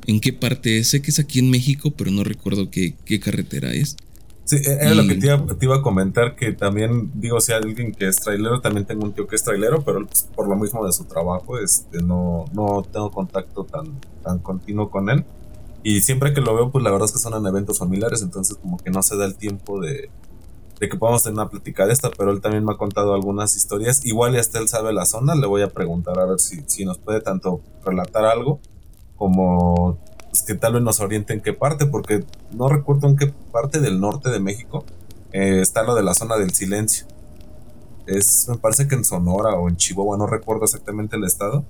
en 0.06 0.20
qué 0.20 0.32
parte 0.32 0.78
es. 0.78 0.88
Sé 0.88 1.02
que 1.02 1.10
es 1.10 1.18
aquí 1.18 1.38
en 1.38 1.50
México, 1.50 1.92
pero 1.96 2.10
no 2.10 2.24
recuerdo 2.24 2.70
qué, 2.70 2.94
qué 3.04 3.20
carretera 3.20 3.72
es. 3.72 3.96
Sí, 4.44 4.58
era 4.64 4.92
y... 4.92 4.96
lo 4.96 5.06
que 5.08 5.16
te 5.16 5.26
iba, 5.26 5.44
te 5.44 5.66
iba, 5.66 5.76
a 5.76 5.82
comentar, 5.82 6.36
que 6.36 6.52
también, 6.52 7.10
digo, 7.14 7.40
si 7.40 7.52
hay 7.52 7.58
alguien 7.62 7.92
que 7.92 8.06
es 8.06 8.16
trailero, 8.16 8.60
también 8.60 8.86
tengo 8.86 9.04
un 9.04 9.12
tío 9.12 9.26
que 9.26 9.34
es 9.34 9.42
trailero, 9.42 9.82
pero 9.82 10.06
pues, 10.06 10.28
por 10.36 10.48
lo 10.48 10.54
mismo 10.54 10.86
de 10.86 10.92
su 10.92 11.04
trabajo, 11.04 11.58
este, 11.58 12.00
no, 12.00 12.44
no 12.52 12.86
tengo 12.92 13.10
contacto 13.10 13.64
tan, 13.64 13.98
tan 14.22 14.38
continuo 14.38 14.88
con 14.88 15.10
él. 15.10 15.24
Y 15.82 16.00
siempre 16.02 16.32
que 16.32 16.40
lo 16.40 16.54
veo, 16.54 16.70
pues 16.70 16.84
la 16.84 16.90
verdad 16.92 17.06
es 17.06 17.12
que 17.12 17.18
son 17.18 17.34
en 17.34 17.46
eventos 17.46 17.80
familiares, 17.80 18.22
entonces 18.22 18.56
como 18.56 18.76
que 18.76 18.90
no 18.90 19.02
se 19.02 19.16
da 19.16 19.24
el 19.24 19.34
tiempo 19.34 19.80
de, 19.80 20.10
de 20.78 20.88
que 20.88 20.96
podamos 20.96 21.22
tener 21.22 21.34
una 21.38 21.48
plática 21.48 21.86
de 21.86 21.92
esta, 21.92 22.10
pero 22.10 22.30
él 22.30 22.40
también 22.40 22.64
me 22.64 22.72
ha 22.72 22.76
contado 22.76 23.14
algunas 23.14 23.56
historias. 23.56 24.04
Igual 24.04 24.34
y 24.34 24.38
hasta 24.38 24.58
él 24.58 24.68
sabe 24.68 24.92
la 24.92 25.06
zona, 25.06 25.34
le 25.34 25.46
voy 25.46 25.62
a 25.62 25.68
preguntar 25.68 26.18
a 26.18 26.26
ver 26.26 26.38
si, 26.38 26.62
si 26.66 26.84
nos 26.84 26.98
puede 26.98 27.20
tanto 27.20 27.60
relatar 27.84 28.24
algo 28.24 28.60
como 29.16 29.98
pues, 30.30 30.42
que 30.42 30.54
tal 30.54 30.74
vez 30.74 30.82
nos 30.82 31.00
oriente 31.00 31.32
en 31.32 31.40
qué 31.40 31.52
parte, 31.52 31.86
porque 31.86 32.24
no 32.52 32.68
recuerdo 32.68 33.08
en 33.08 33.16
qué 33.16 33.32
parte 33.52 33.80
del 33.80 34.00
norte 34.00 34.30
de 34.30 34.38
México 34.38 34.84
eh, 35.32 35.60
está 35.60 35.82
lo 35.82 35.94
de 35.94 36.02
la 36.02 36.14
zona 36.14 36.36
del 36.36 36.52
silencio. 36.52 37.06
Es, 38.06 38.46
me 38.48 38.56
parece 38.56 38.86
que 38.86 38.94
en 38.94 39.04
Sonora 39.04 39.54
o 39.54 39.68
en 39.68 39.76
Chihuahua, 39.76 40.16
no 40.16 40.26
recuerdo 40.26 40.64
exactamente 40.64 41.16
el 41.16 41.24
estado, 41.24 41.64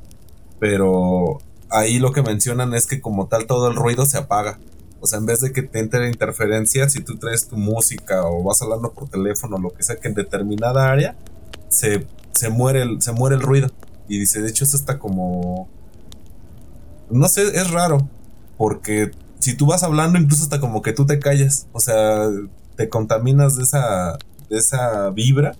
pero 0.59 1.39
ahí 1.71 1.99
lo 1.99 2.13
que 2.13 2.23
mencionan 2.23 2.75
es 2.75 2.87
que 2.87 3.01
como 3.01 3.27
tal 3.29 3.47
todo 3.47 3.69
el 3.69 3.77
ruido 3.77 4.05
se 4.05 4.19
apaga. 4.19 4.59
Sea, 5.07 5.19
en 5.19 5.27
vez 5.27 5.41
de 5.41 5.53
que 5.53 5.63
te 5.63 5.79
entre 5.79 6.09
interferencia, 6.09 6.89
si 6.89 7.01
tú 7.01 7.17
traes 7.17 7.49
tu 7.49 7.57
música 7.57 8.25
o 8.25 8.43
vas 8.43 8.61
hablando 8.63 8.93
por 8.93 9.09
teléfono, 9.09 9.59
lo 9.59 9.73
que 9.73 9.83
sea, 9.83 9.97
que 9.97 10.09
en 10.09 10.15
determinada 10.15 10.91
área 10.91 11.17
se, 11.69 12.07
se, 12.33 12.49
muere, 12.49 12.83
el, 12.83 13.03
se 13.03 13.13
muere 13.13 13.37
el 13.37 13.43
ruido. 13.43 13.69
Y 14.09 14.19
dice, 14.19 14.41
de 14.41 14.49
hecho, 14.49 14.65
eso 14.65 14.77
está 14.77 14.99
como... 14.99 15.69
No 17.11 17.29
sé, 17.29 17.43
es 17.43 17.71
raro. 17.71 18.09
Porque 18.57 19.11
si 19.39 19.57
tú 19.57 19.67
vas 19.67 19.83
hablando, 19.83 20.19
incluso 20.19 20.45
hasta 20.45 20.61
como 20.61 20.83
que 20.83 20.93
tú 20.93 21.07
te 21.07 21.19
callas. 21.19 21.67
O 21.73 21.81
sea, 21.81 22.29
te 22.77 22.89
contaminas 22.89 23.57
de 23.57 23.65
esa, 23.65 24.19
de 24.49 24.59
esa 24.59 25.11
vibra. 25.11 25.57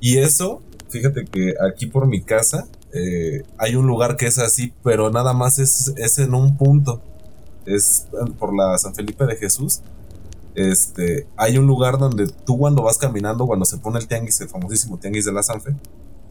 Y 0.00 0.18
eso, 0.18 0.62
fíjate 0.88 1.24
que 1.24 1.54
aquí 1.66 1.86
por 1.86 2.06
mi 2.06 2.22
casa 2.22 2.66
eh, 2.92 3.42
hay 3.58 3.74
un 3.76 3.86
lugar 3.86 4.16
que 4.16 4.26
es 4.26 4.38
así, 4.38 4.72
pero 4.82 5.10
nada 5.10 5.32
más 5.32 5.58
es, 5.58 5.92
es 5.96 6.18
en 6.18 6.34
un 6.34 6.56
punto 6.56 7.02
es 7.66 8.06
por 8.38 8.54
la 8.54 8.76
San 8.78 8.94
Felipe 8.94 9.26
de 9.26 9.36
Jesús. 9.36 9.80
Este, 10.54 11.26
hay 11.36 11.58
un 11.58 11.66
lugar 11.66 11.98
donde 11.98 12.28
tú 12.28 12.58
cuando 12.58 12.82
vas 12.82 12.98
caminando, 12.98 13.46
cuando 13.46 13.64
se 13.64 13.78
pone 13.78 13.98
el 13.98 14.06
tianguis, 14.06 14.40
el 14.40 14.48
famosísimo 14.48 14.98
tianguis 14.98 15.24
de 15.24 15.32
la 15.32 15.42
Sanfe, 15.42 15.74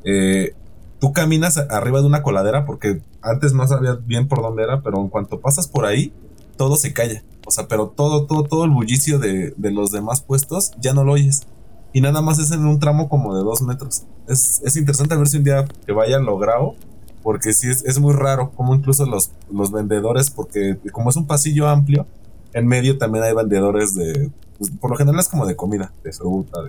eh, 0.06 0.56
tú 1.00 1.12
caminas 1.12 1.58
arriba 1.58 2.00
de 2.00 2.08
una 2.08 2.24
coladera 2.24 2.66
porque 2.66 3.02
antes 3.22 3.54
no 3.54 3.68
sabías 3.68 4.06
bien 4.06 4.28
por 4.28 4.42
dónde 4.42 4.64
era, 4.64 4.82
pero 4.82 5.00
en 5.02 5.10
cuanto 5.10 5.42
pasas 5.42 5.68
por 5.68 5.86
ahí, 5.86 6.14
todo 6.56 6.78
se 6.78 6.94
calla. 6.94 7.24
O 7.46 7.52
sea, 7.52 7.68
pero 7.68 7.90
todo, 7.90 8.26
todo, 8.26 8.44
todo 8.44 8.64
el 8.64 8.72
bullicio 8.72 9.20
de, 9.20 9.54
de 9.58 9.72
los 9.72 9.92
demás 9.92 10.22
puestos 10.22 10.72
ya 10.80 10.94
no 10.94 11.04
lo 11.04 11.14
oyes. 11.14 11.44
Y 11.92 12.02
nada 12.02 12.22
más 12.22 12.40
es 12.40 12.52
en 12.52 12.66
un 12.66 12.80
tramo 12.80 13.10
como 13.10 13.36
de 13.36 13.44
dos 13.44 13.62
metros. 13.62 14.04
Es, 14.28 14.62
es 14.64 14.78
interesante 14.78 15.16
ver 15.16 15.28
si 15.28 15.38
un 15.38 15.44
día 15.44 15.66
que 15.86 15.92
vaya 15.92 16.18
logrado 16.20 16.76
porque 17.24 17.54
sí 17.54 17.70
es, 17.70 17.84
es 17.86 18.00
muy 18.00 18.14
raro 18.14 18.52
como 18.52 18.76
incluso 18.76 19.06
los, 19.06 19.32
los 19.52 19.72
vendedores, 19.72 20.30
porque 20.30 20.78
como 20.92 21.10
es 21.10 21.16
un 21.16 21.26
pasillo 21.26 21.68
amplio, 21.68 22.06
en 22.54 22.68
medio 22.68 22.98
también 22.98 23.24
hay 23.24 23.34
vendedores 23.34 23.96
de, 23.96 24.30
pues, 24.58 24.72
por 24.72 24.92
lo 24.92 24.98
general 24.98 25.20
es 25.20 25.28
como 25.28 25.46
de 25.46 25.56
comida, 25.56 25.92
de 26.04 26.12
fruta, 26.12 26.60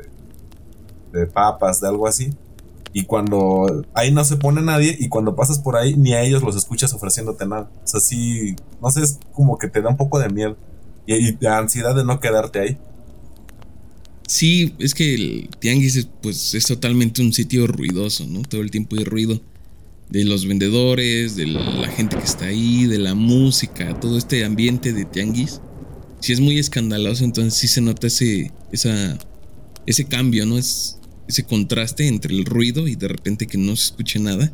de, 1.13 1.27
papas, 1.27 1.81
de 1.81 1.89
algo 1.89 2.07
así. 2.07 2.33
Y 2.93 3.05
cuando 3.05 3.85
ahí 3.93 4.13
no 4.13 4.25
se 4.25 4.37
pone 4.37 4.63
nadie 4.63 4.97
y 4.99 5.09
cuando 5.09 5.35
pasas 5.35 5.59
por 5.59 5.77
ahí 5.77 5.97
ni 5.97 6.15
a 6.15 6.23
ellos 6.23 6.43
los 6.43 6.57
escuchas 6.57 6.93
ofreciéndote 6.93 7.47
nada. 7.47 7.69
O 7.85 7.87
sea, 7.87 8.01
sí, 8.01 8.55
no 8.81 8.91
sé, 8.91 9.03
es 9.03 9.19
como 9.33 9.59
que 9.59 9.69
te 9.69 9.83
da 9.83 9.91
un 9.91 9.97
poco 9.97 10.21
de 10.21 10.29
miedo 10.29 10.57
y, 11.07 11.15
y 11.15 11.33
de 11.33 11.49
ansiedad 11.49 11.95
de 11.95 12.05
no 12.05 12.21
quedarte 12.21 12.61
ahí. 12.61 12.79
Sí, 14.27 14.75
es 14.79 14.95
que 14.95 15.15
el 15.15 15.51
tianguis 15.59 15.97
es, 15.97 16.09
pues, 16.23 16.55
es 16.55 16.65
totalmente 16.67 17.21
un 17.21 17.33
sitio 17.33 17.67
ruidoso, 17.67 18.27
¿no? 18.27 18.43
Todo 18.43 18.61
el 18.61 18.71
tiempo 18.71 18.97
hay 18.97 19.05
ruido. 19.05 19.41
De 20.11 20.25
los 20.25 20.47
vendedores, 20.47 21.35
de 21.35 21.47
la 21.47 21.89
gente 21.89 22.17
que 22.17 22.25
está 22.25 22.47
ahí, 22.47 22.87
de 22.87 22.99
la 22.99 23.15
música, 23.15 23.99
todo 23.99 24.19
este 24.19 24.45
ambiente 24.45 24.93
de 24.93 25.05
tianguis. 25.05 25.61
Si 26.21 26.33
es 26.33 26.41
muy 26.41 26.59
escandaloso, 26.59 27.25
entonces 27.25 27.55
sí 27.55 27.69
se 27.69 27.81
nota 27.81 28.07
ese, 28.07 28.53
esa, 28.71 29.19
ese 29.87 30.05
cambio, 30.05 30.47
¿no? 30.47 30.57
Es 30.59 30.99
ese 31.27 31.45
contraste 31.45 32.07
entre 32.07 32.35
el 32.35 32.45
ruido 32.45 32.87
y 32.87 32.97
de 32.97 33.09
repente 33.09 33.47
que 33.47 33.59
no 33.59 33.75
se 33.77 33.87
escuche 33.87 34.19
nada. 34.19 34.53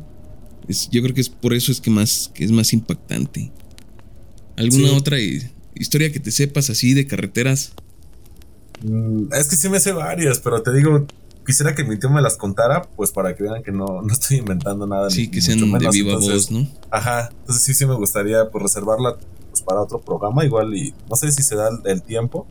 Es, 0.67 0.89
yo 0.89 1.01
creo 1.01 1.13
que 1.13 1.21
es 1.21 1.29
por 1.29 1.53
eso 1.53 1.71
es 1.71 1.81
que, 1.81 1.89
más, 1.89 2.31
que 2.33 2.43
es 2.43 2.51
más 2.51 2.73
impactante. 2.73 3.51
¿Alguna 4.55 4.93
otra 4.93 5.17
historia 5.75 6.11
que 6.11 6.19
te 6.19 6.31
sepas 6.31 6.69
así 6.69 6.93
de 6.93 7.07
carreteras? 7.07 7.73
Mm, 8.83 9.33
es 9.33 9.47
que 9.47 9.55
sí 9.55 9.69
me 9.69 9.79
sé 9.79 9.91
varias, 9.91 10.39
pero 10.39 10.61
te 10.61 10.73
digo, 10.73 11.07
quisiera 11.45 11.75
que 11.75 11.83
mi 11.83 11.97
tío 11.97 12.09
me 12.09 12.21
las 12.21 12.37
contara, 12.37 12.81
pues 12.95 13.11
para 13.11 13.35
que 13.35 13.43
vean 13.43 13.63
que 13.63 13.71
no, 13.71 14.01
no 14.01 14.13
estoy 14.13 14.37
inventando 14.37 14.87
nada. 14.87 15.09
Sí, 15.09 15.29
que 15.29 15.41
sean 15.41 15.59
de 15.59 15.89
viva 15.89 16.15
voz, 16.15 16.51
¿no? 16.51 16.67
Ajá, 16.89 17.29
entonces 17.31 17.63
sí, 17.63 17.73
sí 17.73 17.85
me 17.85 17.95
gustaría 17.95 18.49
pues 18.49 18.63
reservarla 18.63 19.17
pues, 19.49 19.61
para 19.63 19.81
otro 19.81 19.99
programa, 19.99 20.45
igual 20.45 20.75
y 20.75 20.93
no 21.09 21.15
sé 21.15 21.31
si 21.31 21.43
se 21.43 21.55
da 21.55 21.69
el, 21.85 22.01
tiempo, 22.01 22.47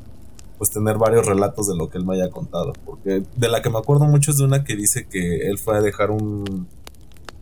pues 0.59 0.71
tener 0.71 0.99
varios 0.99 1.27
relatos 1.27 1.69
de 1.69 1.77
lo 1.77 1.89
que 1.89 1.99
él 1.99 2.05
me 2.05 2.15
haya 2.15 2.31
contado, 2.31 2.73
porque 2.85 3.23
de 3.37 3.49
la 3.49 3.63
que 3.63 3.71
me 3.71 3.79
acuerdo 3.79 4.05
mucho 4.07 4.31
es 4.31 4.39
de 4.39 4.45
una 4.45 4.65
que 4.65 4.77
dice 4.77 5.07
que 5.07 5.49
él 5.49 5.59
fue 5.59 5.77
a 5.77 5.81
dejar 5.81 6.11
un 6.11 6.69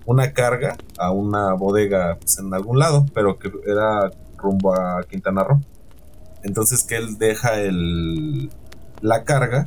una 0.09 0.33
carga 0.33 0.75
a 0.97 1.11
una 1.11 1.53
bodega 1.53 2.17
pues, 2.19 2.39
en 2.39 2.55
algún 2.55 2.79
lado, 2.79 3.05
pero 3.13 3.39
que 3.39 3.53
era 3.67 4.11
rumbo 4.39 4.75
a 4.75 5.03
Quintana 5.03 5.45
Roo. 5.45 5.61
Entonces 6.43 6.83
que 6.85 6.97
él 6.97 7.19
deja 7.19 7.61
el, 7.61 8.51
la 9.03 9.25
carga 9.25 9.67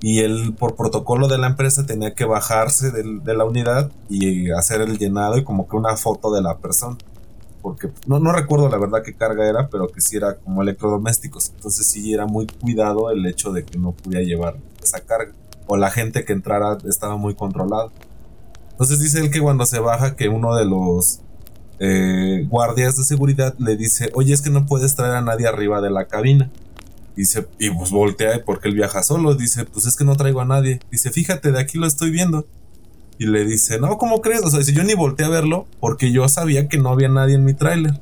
y 0.00 0.20
él 0.20 0.54
por 0.58 0.76
protocolo 0.76 1.28
de 1.28 1.38
la 1.38 1.48
empresa 1.48 1.86
tenía 1.86 2.14
que 2.14 2.24
bajarse 2.24 2.90
de, 2.90 3.34
la 3.34 3.44
unidad 3.44 3.90
y 4.08 4.50
hacer 4.50 4.80
el 4.80 4.98
llenado 4.98 5.38
y 5.38 5.44
como 5.44 5.68
que 5.68 5.76
una 5.76 5.96
foto 5.96 6.32
de 6.32 6.42
la 6.42 6.58
persona. 6.58 6.96
Porque 7.62 7.88
no, 8.06 8.20
no 8.20 8.32
recuerdo 8.32 8.68
la 8.68 8.78
verdad 8.78 9.02
qué 9.02 9.14
carga 9.14 9.48
era, 9.48 9.68
pero 9.68 9.88
que 9.88 10.00
sí 10.00 10.16
era 10.16 10.36
como 10.36 10.62
electrodomésticos. 10.62 11.50
Entonces 11.54 11.86
sí 11.86 12.12
era 12.12 12.26
muy 12.26 12.46
cuidado 12.46 13.10
el 13.10 13.26
hecho 13.26 13.52
de 13.52 13.64
que 13.64 13.78
no 13.78 13.92
pudiera 13.92 14.22
llevar 14.22 14.56
esa 14.82 15.00
carga. 15.00 15.32
O 15.66 15.76
la 15.76 15.90
gente 15.90 16.24
que 16.24 16.32
entrara 16.32 16.78
estaba 16.88 17.16
muy 17.16 17.34
controlada. 17.34 17.90
Entonces 18.70 19.00
dice 19.00 19.18
él 19.20 19.30
que 19.30 19.40
cuando 19.40 19.64
se 19.66 19.80
baja 19.80 20.14
que 20.14 20.28
uno 20.28 20.54
de 20.54 20.66
los 20.66 21.20
eh, 21.78 22.46
guardias 22.48 22.96
de 22.96 23.04
seguridad 23.04 23.54
le 23.58 23.76
dice, 23.76 24.10
oye 24.14 24.32
es 24.32 24.42
que 24.42 24.50
no 24.50 24.66
puedes 24.66 24.94
traer 24.94 25.16
a 25.16 25.22
nadie 25.22 25.48
arriba 25.48 25.80
de 25.80 25.90
la 25.90 26.06
cabina. 26.06 26.50
Dice, 27.16 27.46
y 27.58 27.70
pues 27.70 27.90
voltea 27.90 28.44
porque 28.44 28.68
él 28.68 28.74
viaja 28.74 29.02
solo. 29.02 29.34
Dice, 29.34 29.64
pues 29.64 29.86
es 29.86 29.96
que 29.96 30.04
no 30.04 30.16
traigo 30.16 30.40
a 30.40 30.44
nadie. 30.44 30.80
Dice, 30.90 31.10
fíjate, 31.10 31.50
de 31.50 31.58
aquí 31.58 31.78
lo 31.78 31.86
estoy 31.86 32.10
viendo. 32.10 32.46
Y 33.18 33.26
le 33.26 33.46
dice, 33.46 33.80
no, 33.80 33.96
¿cómo 33.96 34.20
crees? 34.20 34.44
O 34.44 34.50
sea, 34.50 34.58
dice, 34.58 34.74
yo 34.74 34.84
ni 34.84 34.94
volteé 34.94 35.24
a 35.24 35.30
verlo 35.30 35.66
porque 35.80 36.12
yo 36.12 36.28
sabía 36.28 36.68
que 36.68 36.76
no 36.76 36.90
había 36.90 37.08
nadie 37.08 37.36
en 37.36 37.44
mi 37.44 37.54
tráiler. 37.54 37.98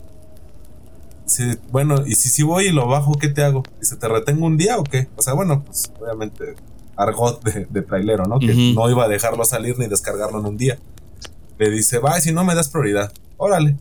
Dice, 1.24 1.58
bueno, 1.70 2.04
y 2.04 2.16
si, 2.16 2.28
si 2.28 2.42
voy 2.42 2.66
y 2.66 2.72
lo 2.72 2.88
bajo, 2.88 3.14
¿qué 3.14 3.28
te 3.28 3.44
hago? 3.44 3.62
Dice, 3.80 3.96
¿te 3.96 4.08
retengo 4.08 4.46
un 4.46 4.56
día 4.56 4.78
o 4.78 4.82
qué? 4.82 5.08
O 5.16 5.22
sea, 5.22 5.34
bueno, 5.34 5.62
pues 5.64 5.92
obviamente 6.00 6.56
argot 6.96 7.42
de, 7.44 7.66
de 7.70 7.82
trailero, 7.82 8.24
¿no? 8.24 8.40
Que 8.40 8.72
no 8.74 8.90
iba 8.90 9.04
a 9.04 9.08
dejarlo 9.08 9.44
salir 9.44 9.78
ni 9.78 9.86
descargarlo 9.86 10.40
en 10.40 10.46
un 10.46 10.56
día. 10.56 10.78
Le 11.58 11.70
dice, 11.70 11.98
va, 11.98 12.20
si 12.20 12.32
no 12.32 12.44
me 12.44 12.54
das 12.54 12.68
prioridad, 12.68 13.12
órale. 13.36 13.76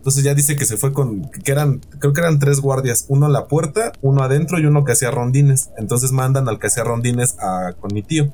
Entonces 0.00 0.24
ya 0.24 0.32
dice 0.32 0.56
que 0.56 0.64
se 0.64 0.78
fue 0.78 0.94
con, 0.94 1.30
que 1.30 1.52
eran, 1.52 1.80
creo 1.98 2.14
que 2.14 2.22
eran 2.22 2.38
tres 2.38 2.60
guardias, 2.60 3.04
uno 3.08 3.26
a 3.26 3.28
la 3.28 3.48
puerta, 3.48 3.92
uno 4.00 4.22
adentro 4.22 4.58
y 4.58 4.64
uno 4.64 4.82
que 4.82 4.92
hacía 4.92 5.10
rondines. 5.10 5.68
Entonces 5.76 6.10
mandan 6.10 6.48
al 6.48 6.58
que 6.58 6.68
hacía 6.68 6.84
rondines 6.84 7.36
a, 7.38 7.74
con 7.78 7.92
mi 7.92 8.02
tío. 8.02 8.32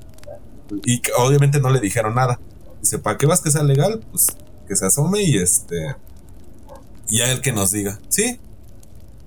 Y 0.84 1.02
obviamente 1.18 1.58
no 1.58 1.70
le 1.70 1.80
dijeron 1.80 2.14
nada. 2.14 2.38
Dice, 2.80 3.00
¿para 3.00 3.18
qué 3.18 3.26
vas 3.26 3.40
que 3.40 3.50
sea 3.50 3.64
legal? 3.64 4.00
Pues 4.12 4.28
que 4.68 4.76
se 4.76 4.86
asome 4.86 5.24
y 5.24 5.38
este... 5.38 5.96
Y 7.08 7.18
ya 7.18 7.32
el 7.32 7.40
que 7.40 7.50
nos 7.50 7.72
diga, 7.72 7.98
sí. 8.10 8.38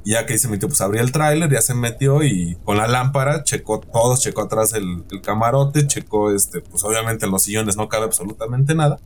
Y 0.06 0.12
ya 0.12 0.26
que 0.26 0.32
dice 0.32 0.48
mi 0.48 0.58
tío, 0.58 0.70
pues 0.70 0.80
abrió 0.80 1.02
el 1.02 1.12
tráiler, 1.12 1.52
ya 1.52 1.62
se 1.62 1.74
metió 1.74 2.24
y 2.24 2.58
con 2.64 2.78
la 2.78 2.88
lámpara 2.88 3.44
checó 3.44 3.82
todos, 3.82 4.22
checó 4.22 4.44
atrás 4.44 4.72
el, 4.72 5.04
el 5.12 5.22
camarote, 5.22 5.88
checó 5.88 6.32
este, 6.32 6.62
pues 6.62 6.86
obviamente 6.86 7.26
en 7.26 7.34
los 7.34 7.44
sillones 7.44 7.76
no 7.76 7.90
cabe 7.90 8.06
absolutamente 8.06 8.76
nada. 8.76 8.98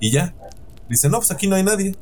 Y 0.00 0.10
ya. 0.10 0.34
Dice, 0.88 1.08
no, 1.08 1.18
pues 1.18 1.30
aquí 1.30 1.46
no 1.46 1.54
hay 1.54 1.62
nadie. 1.62 1.94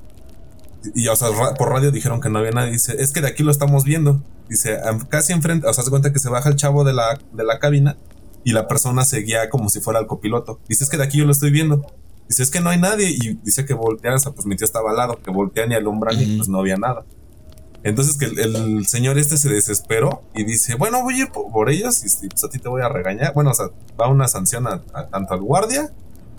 Y, 0.95 1.09
o 1.09 1.17
sea, 1.17 1.29
por 1.59 1.71
radio 1.71 1.91
dijeron 1.91 2.21
que 2.21 2.29
no 2.29 2.39
había 2.39 2.51
nadie. 2.51 2.73
Dice, 2.73 2.97
es 2.99 3.13
que 3.13 3.21
de 3.21 3.29
aquí 3.29 3.43
lo 3.43 3.51
estamos 3.51 3.85
viendo. 3.85 4.23
Dice, 4.49 4.79
casi 5.09 5.33
enfrente, 5.33 5.67
o 5.67 5.73
sea, 5.73 5.85
se 5.85 5.91
cuenta 5.91 6.13
que 6.13 6.19
se 6.19 6.29
baja 6.29 6.49
el 6.49 6.57
chavo 6.57 6.85
de 6.85 6.93
la, 6.93 7.19
de 7.33 7.45
la 7.45 7.59
cabina 7.59 7.97
y 8.45 8.53
la 8.53 8.69
persona 8.69 9.05
seguía 9.05 9.51
como 9.51 9.69
si 9.69 9.81
fuera 9.81 10.01
el 10.01 10.07
copiloto. 10.07 10.61
Dice, 10.69 10.85
es 10.85 10.91
que 10.91 10.97
de 10.97 11.05
aquí 11.05 11.19
yo 11.19 11.25
lo 11.25 11.33
estoy 11.33 11.51
viendo. 11.51 11.85
Dice, 12.29 12.43
es 12.43 12.51
que 12.51 12.61
no 12.61 12.71
hay 12.71 12.79
nadie. 12.79 13.11
Y 13.11 13.35
dice 13.43 13.65
que 13.65 13.75
voltea, 13.75 14.15
o 14.15 14.19
sea, 14.19 14.33
pues 14.33 14.47
mi 14.47 14.57
tío 14.57 14.65
estaba 14.65 14.91
al 14.91 14.97
lado, 14.97 15.21
que 15.23 15.31
voltean 15.31 15.73
y 15.73 15.75
alumbran 15.75 16.21
y 16.21 16.37
pues 16.37 16.49
no 16.49 16.61
había 16.61 16.77
nada. 16.77 17.05
Entonces 17.87 18.17
que 18.17 18.25
el, 18.25 18.85
señor 18.89 19.17
este 19.17 19.37
se 19.37 19.49
desesperó 19.49 20.23
y 20.35 20.43
dice, 20.43 20.75
bueno, 20.75 21.03
voy 21.03 21.15
a 21.15 21.19
ir 21.19 21.31
por, 21.31 21.71
ellos 21.71 22.03
y 22.05 22.29
pues 22.29 22.43
a 22.43 22.49
ti 22.49 22.59
te 22.59 22.69
voy 22.69 22.83
a 22.83 22.89
regañar. 22.89 23.33
Bueno, 23.33 23.53
o 23.53 23.55
sea, 23.55 23.67
va 24.01 24.09
una 24.09 24.27
sanción 24.27 24.67
a, 24.67 24.81
tanto 25.09 25.35
al 25.35 25.41
guardia, 25.41 25.93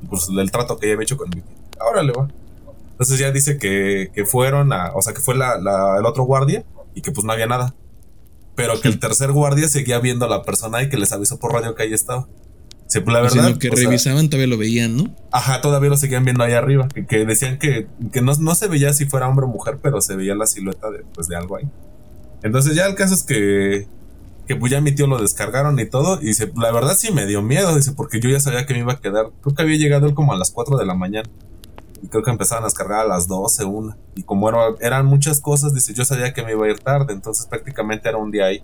pues 0.09 0.27
el 0.29 0.51
trato 0.51 0.77
que 0.77 0.87
ya 0.87 0.93
había 0.93 1.03
hecho 1.03 1.15
con 1.15 1.29
mi 1.29 1.41
tío. 1.41 1.55
Ahora 1.79 2.03
le 2.03 2.11
va. 2.11 2.27
Entonces 2.97 3.19
ya 3.19 3.31
dice 3.31 3.59
que, 3.59 4.09
que 4.11 4.25
fueron 4.25 4.73
a, 4.73 4.91
o 4.95 5.03
sea, 5.03 5.13
que 5.13 5.19
fue 5.19 5.35
la, 5.35 5.59
la, 5.59 5.99
el 5.99 6.05
otro 6.07 6.23
guardia 6.23 6.65
y 6.95 7.01
que 7.01 7.11
pues 7.11 7.25
no 7.25 7.31
había 7.31 7.45
nada. 7.45 7.75
Pero 8.55 8.81
que 8.81 8.87
el 8.87 8.97
tercer 8.99 9.31
guardia 9.31 9.67
seguía 9.67 9.99
viendo 9.99 10.25
a 10.25 10.27
la 10.27 10.41
persona 10.41 10.81
y 10.81 10.89
que 10.89 10.97
les 10.97 11.11
avisó 11.11 11.37
por 11.37 11.53
radio 11.53 11.75
que 11.75 11.83
ahí 11.83 11.93
estaba. 11.93 12.27
Sí, 12.87 12.99
pues 13.01 13.13
la 13.13 13.21
verdad. 13.21 13.51
lo 13.51 13.59
que 13.59 13.69
revisaban 13.69 14.29
todavía 14.29 14.47
lo 14.47 14.57
veían, 14.57 14.97
¿no? 14.97 15.15
Ajá, 15.31 15.61
todavía 15.61 15.91
lo 15.91 15.97
seguían 15.97 16.25
viendo 16.25 16.43
ahí 16.43 16.53
arriba. 16.53 16.87
Que, 16.87 17.05
que 17.05 17.23
decían 17.23 17.59
que, 17.59 17.85
que 18.11 18.21
no, 18.21 18.33
no, 18.33 18.55
se 18.55 18.67
veía 18.67 18.91
si 18.93 19.05
fuera 19.05 19.27
hombre 19.27 19.45
o 19.45 19.49
mujer, 19.49 19.77
pero 19.79 20.01
se 20.01 20.15
veía 20.15 20.33
la 20.33 20.47
silueta 20.47 20.89
de, 20.89 21.03
pues, 21.13 21.27
de 21.27 21.35
algo 21.35 21.57
ahí. 21.57 21.69
Entonces 22.41 22.75
ya 22.75 22.87
el 22.87 22.95
caso 22.95 23.13
es 23.13 23.21
que, 23.21 23.87
que 24.47 24.55
pues 24.55 24.71
ya 24.71 24.81
mi 24.81 24.91
tío 24.91 25.05
lo 25.05 25.21
descargaron 25.21 25.79
y 25.79 25.85
todo. 25.85 26.19
Y 26.19 26.25
dice, 26.25 26.51
la 26.55 26.71
verdad 26.71 26.95
sí 26.97 27.11
me 27.11 27.27
dio 27.27 27.43
miedo, 27.43 27.75
dice, 27.75 27.91
porque 27.91 28.19
yo 28.19 28.27
ya 28.27 28.39
sabía 28.39 28.65
que 28.65 28.73
me 28.73 28.79
iba 28.79 28.93
a 28.93 28.99
quedar. 28.99 29.27
Creo 29.43 29.53
que 29.53 29.61
había 29.61 29.77
llegado 29.77 30.07
él 30.07 30.15
como 30.15 30.33
a 30.33 30.35
las 30.35 30.49
4 30.49 30.77
de 30.77 30.85
la 30.87 30.95
mañana 30.95 31.29
creo 32.09 32.23
que 32.23 32.31
empezaban 32.31 32.63
a 32.63 32.67
descargar 32.67 33.05
a 33.05 33.07
las 33.07 33.27
12, 33.27 33.65
una. 33.65 33.97
Y 34.15 34.23
como 34.23 34.49
eran 34.79 35.05
muchas 35.05 35.41
cosas, 35.41 35.73
dice, 35.73 35.93
yo 35.93 36.05
sabía 36.05 36.33
que 36.33 36.43
me 36.43 36.51
iba 36.51 36.65
a 36.65 36.69
ir 36.69 36.79
tarde, 36.79 37.13
entonces 37.13 37.45
prácticamente 37.45 38.09
era 38.09 38.17
un 38.17 38.31
día 38.31 38.45
ahí. 38.45 38.63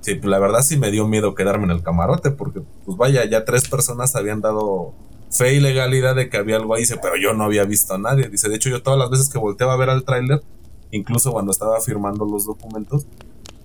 Sí, 0.00 0.16
pues 0.16 0.26
la 0.26 0.38
verdad 0.38 0.60
sí 0.62 0.76
me 0.76 0.90
dio 0.90 1.08
miedo 1.08 1.34
quedarme 1.34 1.64
en 1.64 1.70
el 1.70 1.82
camarote, 1.82 2.30
porque 2.30 2.60
pues 2.84 2.96
vaya, 2.98 3.24
ya 3.24 3.44
tres 3.44 3.68
personas 3.68 4.14
habían 4.16 4.40
dado 4.40 4.92
fe 5.30 5.54
y 5.54 5.60
legalidad 5.60 6.14
de 6.14 6.28
que 6.28 6.36
había 6.36 6.56
algo 6.56 6.74
ahí, 6.74 6.82
dice, 6.82 6.98
pero 7.00 7.16
yo 7.16 7.32
no 7.34 7.44
había 7.44 7.64
visto 7.64 7.94
a 7.94 7.98
nadie. 7.98 8.28
Dice, 8.28 8.48
de 8.48 8.56
hecho 8.56 8.68
yo 8.68 8.82
todas 8.82 8.98
las 8.98 9.10
veces 9.10 9.28
que 9.28 9.38
volteaba 9.38 9.72
a 9.72 9.76
ver 9.76 9.90
al 9.90 10.04
tráiler, 10.04 10.42
incluso 10.90 11.32
cuando 11.32 11.52
estaba 11.52 11.80
firmando 11.80 12.24
los 12.24 12.46
documentos, 12.46 13.06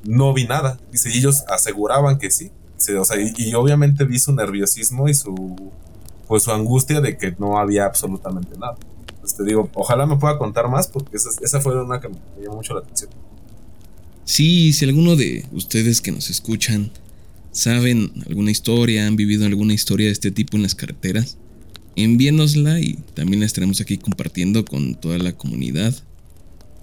no 0.03 0.33
vi 0.33 0.45
nada. 0.45 0.79
Dice, 0.91 1.09
y 1.09 1.17
ellos 1.17 1.43
aseguraban 1.49 2.17
que 2.17 2.31
sí. 2.31 2.51
o 2.97 3.05
sea, 3.05 3.19
y, 3.19 3.33
y, 3.37 3.53
obviamente 3.53 4.05
vi 4.05 4.17
su 4.19 4.33
nerviosismo 4.33 5.09
y 5.09 5.13
su 5.13 5.71
pues 6.29 6.43
su 6.43 6.51
angustia 6.51 7.01
de 7.01 7.17
que 7.17 7.35
no 7.39 7.57
había 7.57 7.85
absolutamente 7.85 8.57
nada. 8.57 8.77
Pues, 9.29 9.37
te 9.37 9.43
digo, 9.43 9.69
ojalá 9.75 10.05
me 10.05 10.17
pueda 10.17 10.37
contar 10.37 10.69
más 10.69 10.87
porque 10.87 11.15
esa, 11.15 11.61
fue 11.61 11.79
una 11.81 12.01
que 12.01 12.09
me 12.09 12.15
llamó 12.41 12.55
mucho 12.55 12.73
la 12.73 12.79
atención. 12.79 13.11
Sí, 14.25 14.73
si 14.73 14.85
alguno 14.85 15.15
de 15.15 15.45
ustedes 15.51 16.01
que 16.01 16.11
nos 16.11 16.29
escuchan 16.29 16.91
saben 17.51 18.11
alguna 18.27 18.49
historia, 18.51 19.05
han 19.05 19.15
vivido 19.15 19.45
alguna 19.45 19.73
historia 19.73 20.07
de 20.07 20.13
este 20.13 20.31
tipo 20.31 20.57
en 20.57 20.63
las 20.63 20.73
carreteras, 20.73 21.37
envíenosla 21.95 22.79
y 22.79 22.93
también 23.13 23.41
la 23.41 23.45
estaremos 23.45 23.81
aquí 23.81 23.97
compartiendo 23.97 24.65
con 24.65 24.95
toda 24.95 25.17
la 25.19 25.33
comunidad. 25.33 25.93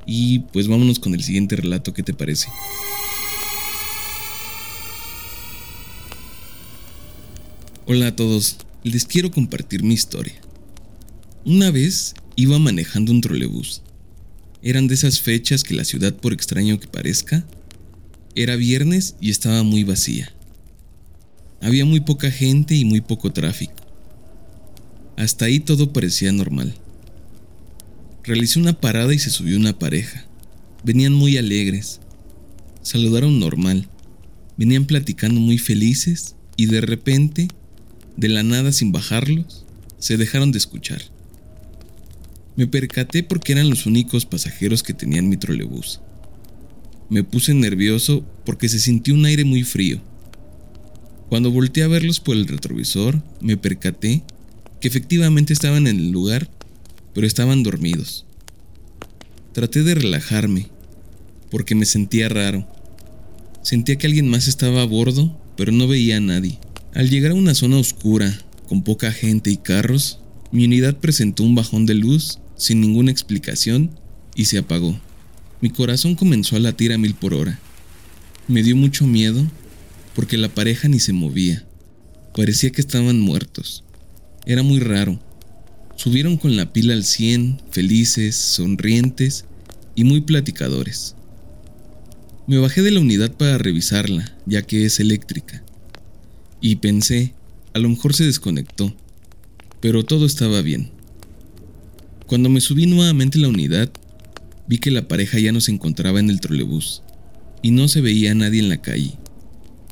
Y 0.06 0.40
pues 0.52 0.68
vámonos 0.68 1.00
con 1.00 1.14
el 1.14 1.24
siguiente 1.24 1.56
relato, 1.56 1.92
¿qué 1.92 2.04
te 2.04 2.14
parece? 2.14 2.48
Hola 7.86 8.08
a 8.08 8.16
todos, 8.16 8.58
les 8.84 9.04
quiero 9.04 9.32
compartir 9.32 9.82
mi 9.82 9.94
historia. 9.94 10.34
Una 11.46 11.70
vez 11.70 12.14
Iba 12.38 12.58
manejando 12.58 13.12
un 13.12 13.22
trolebús. 13.22 13.82
Eran 14.62 14.88
de 14.88 14.94
esas 14.94 15.20
fechas 15.20 15.64
que 15.64 15.74
la 15.74 15.84
ciudad, 15.84 16.14
por 16.14 16.34
extraño 16.34 16.78
que 16.78 16.86
parezca, 16.86 17.46
era 18.34 18.56
viernes 18.56 19.14
y 19.22 19.30
estaba 19.30 19.62
muy 19.62 19.84
vacía. 19.84 20.34
Había 21.62 21.86
muy 21.86 22.00
poca 22.00 22.30
gente 22.30 22.74
y 22.74 22.84
muy 22.84 23.00
poco 23.00 23.32
tráfico. 23.32 23.72
Hasta 25.16 25.46
ahí 25.46 25.60
todo 25.60 25.94
parecía 25.94 26.30
normal. 26.30 26.74
Realicé 28.22 28.58
una 28.58 28.78
parada 28.78 29.14
y 29.14 29.18
se 29.18 29.30
subió 29.30 29.56
una 29.56 29.78
pareja. 29.78 30.26
Venían 30.84 31.14
muy 31.14 31.38
alegres. 31.38 32.00
Saludaron 32.82 33.38
normal. 33.38 33.88
Venían 34.58 34.84
platicando 34.84 35.40
muy 35.40 35.56
felices 35.56 36.34
y 36.56 36.66
de 36.66 36.82
repente 36.82 37.48
de 38.16 38.28
la 38.28 38.42
nada 38.42 38.72
sin 38.72 38.92
bajarlos, 38.92 39.64
se 39.98 40.18
dejaron 40.18 40.52
de 40.52 40.58
escuchar. 40.58 41.15
Me 42.56 42.66
percaté 42.66 43.22
porque 43.22 43.52
eran 43.52 43.68
los 43.68 43.84
únicos 43.84 44.24
pasajeros 44.24 44.82
que 44.82 44.94
tenían 44.94 45.28
mi 45.28 45.36
trolebús. 45.36 46.00
Me 47.10 47.22
puse 47.22 47.52
nervioso 47.52 48.24
porque 48.46 48.70
se 48.70 48.78
sintió 48.78 49.12
un 49.12 49.26
aire 49.26 49.44
muy 49.44 49.62
frío. 49.62 50.00
Cuando 51.28 51.50
volteé 51.50 51.84
a 51.84 51.88
verlos 51.88 52.18
por 52.18 52.34
el 52.34 52.48
retrovisor, 52.48 53.22
me 53.42 53.58
percaté 53.58 54.22
que 54.80 54.88
efectivamente 54.88 55.52
estaban 55.52 55.86
en 55.86 55.98
el 55.98 56.10
lugar, 56.10 56.48
pero 57.14 57.26
estaban 57.26 57.62
dormidos. 57.62 58.24
Traté 59.52 59.82
de 59.82 59.94
relajarme, 59.94 60.68
porque 61.50 61.74
me 61.74 61.84
sentía 61.84 62.28
raro. 62.30 62.66
Sentía 63.62 63.96
que 63.96 64.06
alguien 64.06 64.28
más 64.28 64.48
estaba 64.48 64.80
a 64.80 64.86
bordo, 64.86 65.38
pero 65.56 65.72
no 65.72 65.88
veía 65.88 66.16
a 66.16 66.20
nadie. 66.20 66.58
Al 66.94 67.10
llegar 67.10 67.32
a 67.32 67.34
una 67.34 67.54
zona 67.54 67.76
oscura, 67.76 68.40
con 68.68 68.82
poca 68.82 69.12
gente 69.12 69.50
y 69.50 69.58
carros, 69.58 70.20
mi 70.52 70.64
unidad 70.64 70.96
presentó 70.96 71.42
un 71.42 71.54
bajón 71.54 71.84
de 71.84 71.94
luz 71.94 72.38
sin 72.56 72.80
ninguna 72.80 73.10
explicación 73.10 73.90
y 74.34 74.46
se 74.46 74.58
apagó. 74.58 74.98
Mi 75.60 75.70
corazón 75.70 76.14
comenzó 76.14 76.56
a 76.56 76.60
latir 76.60 76.92
a 76.92 76.98
mil 76.98 77.14
por 77.14 77.34
hora. 77.34 77.58
Me 78.48 78.62
dio 78.62 78.76
mucho 78.76 79.06
miedo 79.06 79.46
porque 80.14 80.36
la 80.36 80.48
pareja 80.48 80.88
ni 80.88 80.98
se 81.00 81.12
movía. 81.12 81.64
Parecía 82.34 82.70
que 82.70 82.80
estaban 82.80 83.20
muertos. 83.20 83.84
Era 84.44 84.62
muy 84.62 84.80
raro. 84.80 85.18
Subieron 85.96 86.36
con 86.36 86.56
la 86.56 86.72
pila 86.72 86.94
al 86.94 87.04
100, 87.04 87.62
felices, 87.70 88.36
sonrientes 88.36 89.46
y 89.94 90.04
muy 90.04 90.20
platicadores. 90.20 91.16
Me 92.46 92.58
bajé 92.58 92.82
de 92.82 92.92
la 92.92 93.00
unidad 93.00 93.32
para 93.32 93.58
revisarla, 93.58 94.36
ya 94.44 94.62
que 94.62 94.84
es 94.84 95.00
eléctrica. 95.00 95.64
Y 96.60 96.76
pensé, 96.76 97.34
a 97.74 97.78
lo 97.78 97.88
mejor 97.88 98.14
se 98.14 98.24
desconectó, 98.24 98.94
pero 99.80 100.04
todo 100.04 100.26
estaba 100.26 100.62
bien. 100.62 100.95
Cuando 102.26 102.48
me 102.48 102.60
subí 102.60 102.86
nuevamente 102.86 103.38
a 103.38 103.42
la 103.42 103.48
unidad, 103.48 103.88
vi 104.66 104.78
que 104.78 104.90
la 104.90 105.06
pareja 105.06 105.38
ya 105.38 105.52
no 105.52 105.60
se 105.60 105.70
encontraba 105.70 106.18
en 106.18 106.28
el 106.28 106.40
trolebús 106.40 107.04
y 107.62 107.70
no 107.70 107.86
se 107.86 108.00
veía 108.00 108.32
a 108.32 108.34
nadie 108.34 108.58
en 108.58 108.68
la 108.68 108.82
calle. 108.82 109.16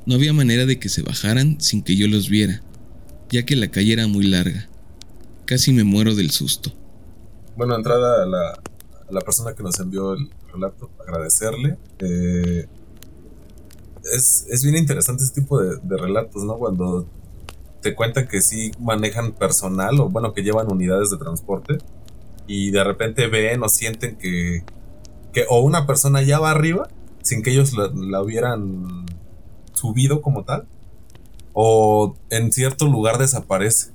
No 0.04 0.16
había 0.16 0.32
manera 0.32 0.66
de 0.66 0.80
que 0.80 0.88
se 0.88 1.02
bajaran 1.02 1.60
sin 1.60 1.82
que 1.82 1.94
yo 1.94 2.08
los 2.08 2.28
viera, 2.28 2.60
ya 3.30 3.44
que 3.44 3.54
la 3.54 3.68
calle 3.68 3.92
era 3.92 4.08
muy 4.08 4.26
larga. 4.26 4.68
Casi 5.44 5.72
me 5.72 5.84
muero 5.84 6.16
del 6.16 6.32
susto. 6.32 6.72
Bueno, 7.56 7.76
entrada 7.76 8.24
a 8.24 8.26
la, 8.26 8.60
la 9.10 9.20
persona 9.20 9.54
que 9.54 9.62
nos 9.62 9.78
envió 9.78 10.14
el 10.14 10.28
relato, 10.52 10.90
agradecerle. 11.06 11.78
Eh, 12.00 12.66
es, 14.12 14.46
es, 14.50 14.64
bien 14.64 14.76
interesante 14.76 15.22
este 15.22 15.40
tipo 15.40 15.62
de, 15.62 15.76
de, 15.80 15.96
relatos, 15.96 16.42
¿no? 16.42 16.58
Cuando 16.58 17.06
te 17.80 17.94
cuentan 17.94 18.26
que 18.26 18.40
sí 18.42 18.72
manejan 18.80 19.32
personal 19.32 20.00
o 20.00 20.08
bueno, 20.08 20.34
que 20.34 20.42
llevan 20.42 20.70
unidades 20.70 21.10
de 21.10 21.16
transporte 21.16 21.78
y 22.46 22.70
de 22.70 22.84
repente 22.84 23.26
ven 23.26 23.62
o 23.62 23.68
sienten 23.68 24.16
que, 24.16 24.64
que 25.32 25.44
o 25.48 25.60
una 25.60 25.86
persona 25.86 26.22
ya 26.22 26.38
va 26.38 26.50
arriba 26.50 26.88
sin 27.22 27.42
que 27.42 27.50
ellos 27.50 27.72
la, 27.72 28.22
hubieran 28.22 29.06
subido 29.72 30.20
como 30.20 30.44
tal 30.44 30.66
o 31.52 32.16
en 32.30 32.52
cierto 32.52 32.86
lugar 32.86 33.18
desaparece. 33.18 33.90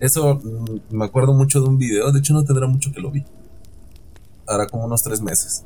Eso 0.00 0.40
mm, 0.42 0.96
me 0.96 1.04
acuerdo 1.04 1.32
mucho 1.32 1.60
de 1.60 1.68
un 1.68 1.78
video, 1.78 2.12
de 2.12 2.18
hecho 2.18 2.34
no 2.34 2.44
tendrá 2.44 2.66
mucho 2.66 2.92
que 2.92 3.00
lo 3.00 3.10
vi. 3.10 3.24
Hará 4.46 4.66
como 4.66 4.84
unos 4.84 5.02
tres 5.02 5.20
meses 5.20 5.64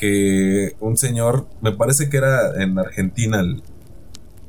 que 0.00 0.74
un 0.80 0.96
señor, 0.96 1.46
me 1.60 1.72
parece 1.72 2.08
que 2.08 2.16
era 2.16 2.62
en 2.62 2.78
Argentina 2.78 3.38
el, 3.40 3.62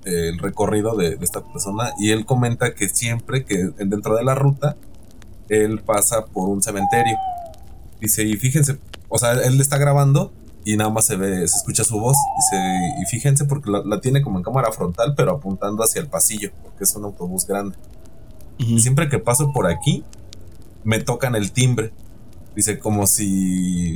el 0.05 0.39
recorrido 0.39 0.95
de, 0.95 1.17
de, 1.17 1.25
esta 1.25 1.41
persona, 1.43 1.91
y 1.99 2.11
él 2.11 2.25
comenta 2.25 2.73
que 2.73 2.87
siempre 2.87 3.43
que 3.43 3.69
dentro 3.77 4.15
de 4.15 4.23
la 4.23 4.33
ruta, 4.33 4.77
él 5.51 5.81
pasa 5.81 6.25
por 6.25 6.49
un 6.49 6.63
cementerio. 6.63 7.17
Dice, 7.99 8.23
y 8.23 8.35
fíjense, 8.35 8.77
o 9.09 9.19
sea, 9.19 9.33
él 9.33 9.59
está 9.59 9.77
grabando 9.77 10.31
y 10.63 10.77
nada 10.77 10.89
más 10.89 11.05
se 11.05 11.17
ve, 11.17 11.47
se 11.47 11.57
escucha 11.57 11.83
su 11.83 11.99
voz. 11.99 12.17
Dice, 12.37 12.63
y 13.01 13.05
fíjense 13.05 13.45
porque 13.45 13.69
la, 13.69 13.83
la 13.85 13.99
tiene 13.99 14.21
como 14.21 14.37
en 14.37 14.43
cámara 14.43 14.71
frontal, 14.71 15.13
pero 15.15 15.31
apuntando 15.33 15.83
hacia 15.83 16.01
el 16.01 16.07
pasillo, 16.07 16.51
porque 16.63 16.85
es 16.85 16.95
un 16.95 17.03
autobús 17.03 17.45
grande. 17.45 17.75
Uh 18.59 18.63
-huh. 18.63 18.79
Siempre 18.79 19.09
que 19.09 19.19
paso 19.19 19.51
por 19.51 19.67
aquí, 19.67 20.03
me 20.83 20.99
tocan 20.99 21.35
el 21.35 21.51
timbre. 21.51 21.91
Dice, 22.55 22.79
como 22.79 23.05
si 23.05 23.95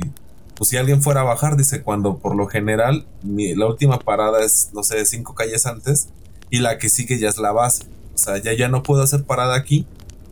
pues 0.56 0.70
si 0.70 0.78
alguien 0.78 1.02
fuera 1.02 1.20
a 1.20 1.24
bajar, 1.24 1.56
dice, 1.56 1.82
cuando 1.82 2.16
por 2.16 2.34
lo 2.34 2.46
general 2.46 3.06
mi, 3.22 3.54
la 3.54 3.66
última 3.66 3.98
parada 3.98 4.42
es, 4.42 4.70
no 4.72 4.82
sé, 4.82 5.04
cinco 5.04 5.34
calles 5.34 5.66
antes 5.66 6.08
y 6.48 6.60
la 6.60 6.78
que 6.78 6.88
sigue 6.88 7.18
ya 7.18 7.28
es 7.28 7.36
la 7.38 7.52
base. 7.52 7.84
O 8.14 8.18
sea, 8.18 8.38
ya, 8.38 8.54
ya 8.54 8.68
no 8.68 8.82
puedo 8.82 9.02
hacer 9.02 9.24
parada 9.24 9.54
aquí 9.54 9.86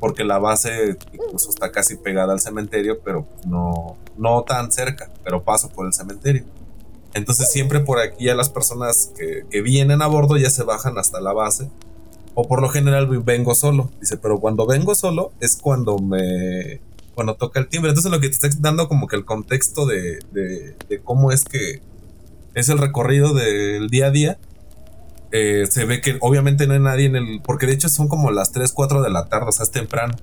porque 0.04 0.22
la 0.22 0.38
base 0.38 0.98
incluso 1.14 1.48
está 1.48 1.72
casi 1.72 1.96
pegada 1.96 2.34
al 2.34 2.40
cementerio, 2.40 3.00
pero 3.02 3.26
no, 3.46 3.96
no 4.18 4.42
tan 4.42 4.70
cerca, 4.70 5.10
pero 5.24 5.44
paso 5.44 5.70
por 5.70 5.86
el 5.86 5.94
cementerio. 5.94 6.44
Entonces 7.14 7.50
siempre 7.50 7.80
por 7.80 7.98
aquí 7.98 8.28
a 8.28 8.34
las 8.34 8.50
personas 8.50 9.12
que, 9.16 9.46
que 9.50 9.62
vienen 9.62 10.02
a 10.02 10.06
bordo 10.06 10.36
ya 10.36 10.50
se 10.50 10.62
bajan 10.62 10.98
hasta 10.98 11.22
la 11.22 11.32
base. 11.32 11.70
O 12.34 12.46
por 12.46 12.60
lo 12.60 12.68
general 12.68 13.06
vengo 13.22 13.54
solo. 13.54 13.88
Dice, 13.98 14.18
pero 14.18 14.40
cuando 14.40 14.66
vengo 14.66 14.94
solo 14.94 15.32
es 15.40 15.56
cuando 15.56 15.96
me, 15.96 16.82
cuando 17.14 17.36
toca 17.36 17.58
el 17.58 17.68
timbre. 17.68 17.88
Entonces 17.88 18.12
lo 18.12 18.20
que 18.20 18.28
te 18.28 18.34
está 18.34 18.50
dando 18.60 18.88
como 18.88 19.06
que 19.06 19.16
el 19.16 19.24
contexto 19.24 19.86
de, 19.86 20.18
de, 20.32 20.76
de 20.86 21.00
cómo 21.02 21.32
es 21.32 21.44
que 21.44 21.80
es 22.52 22.68
el 22.68 22.76
recorrido 22.76 23.32
del 23.32 23.88
día 23.88 24.08
a 24.08 24.10
día. 24.10 24.38
Eh, 25.36 25.66
se 25.68 25.84
ve 25.84 26.00
que 26.00 26.16
obviamente 26.20 26.66
no 26.66 26.74
hay 26.74 26.80
nadie 26.80 27.06
en 27.06 27.16
el... 27.16 27.40
Porque 27.42 27.66
de 27.66 27.72
hecho 27.72 27.88
son 27.88 28.06
como 28.06 28.30
las 28.30 28.52
3, 28.52 28.70
4 28.70 29.02
de 29.02 29.10
la 29.10 29.28
tarde, 29.28 29.46
o 29.48 29.52
sea, 29.52 29.64
es 29.64 29.72
temprano. 29.72 30.14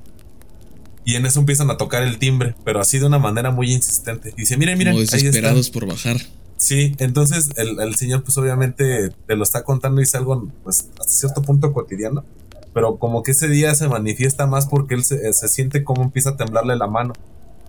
Y 1.04 1.16
en 1.16 1.26
eso 1.26 1.40
empiezan 1.40 1.70
a 1.70 1.78
tocar 1.78 2.04
el 2.04 2.18
timbre, 2.18 2.56
pero 2.64 2.80
así 2.80 2.98
de 2.98 3.08
una 3.08 3.20
manera 3.20 3.52
muy 3.52 3.74
insistente. 3.74 4.30
Y 4.38 4.42
dice, 4.42 4.56
miren, 4.56 4.78
miren. 4.78 4.94
Como 4.94 5.02
desesperados 5.02 5.70
por 5.70 5.86
bajar. 5.86 6.18
Sí, 6.56 6.96
entonces 7.00 7.50
el, 7.58 7.80
el, 7.80 7.96
señor 7.96 8.24
pues 8.24 8.38
obviamente 8.38 9.10
te 9.10 9.36
lo 9.36 9.42
está 9.42 9.64
contando 9.64 10.00
y 10.00 10.04
es 10.04 10.14
algo 10.14 10.48
pues 10.64 10.90
hasta 11.00 11.12
cierto 11.12 11.42
punto 11.42 11.74
cotidiano 11.74 12.24
pero 12.74 12.98
como 12.98 13.24
que 13.24 13.32
ese 13.32 13.48
día 13.48 13.74
se 13.76 13.88
manifiesta 13.88 14.48
más 14.48 14.68
porque 14.68 14.96
él 14.96 15.04
se, 15.04 15.34
se, 15.34 15.48
siente 15.48 15.84
como 15.84 16.04
empieza 16.04 16.32
a 16.32 16.38
temblarle 16.38 16.76
la 16.76 16.88
mano. 16.88 17.14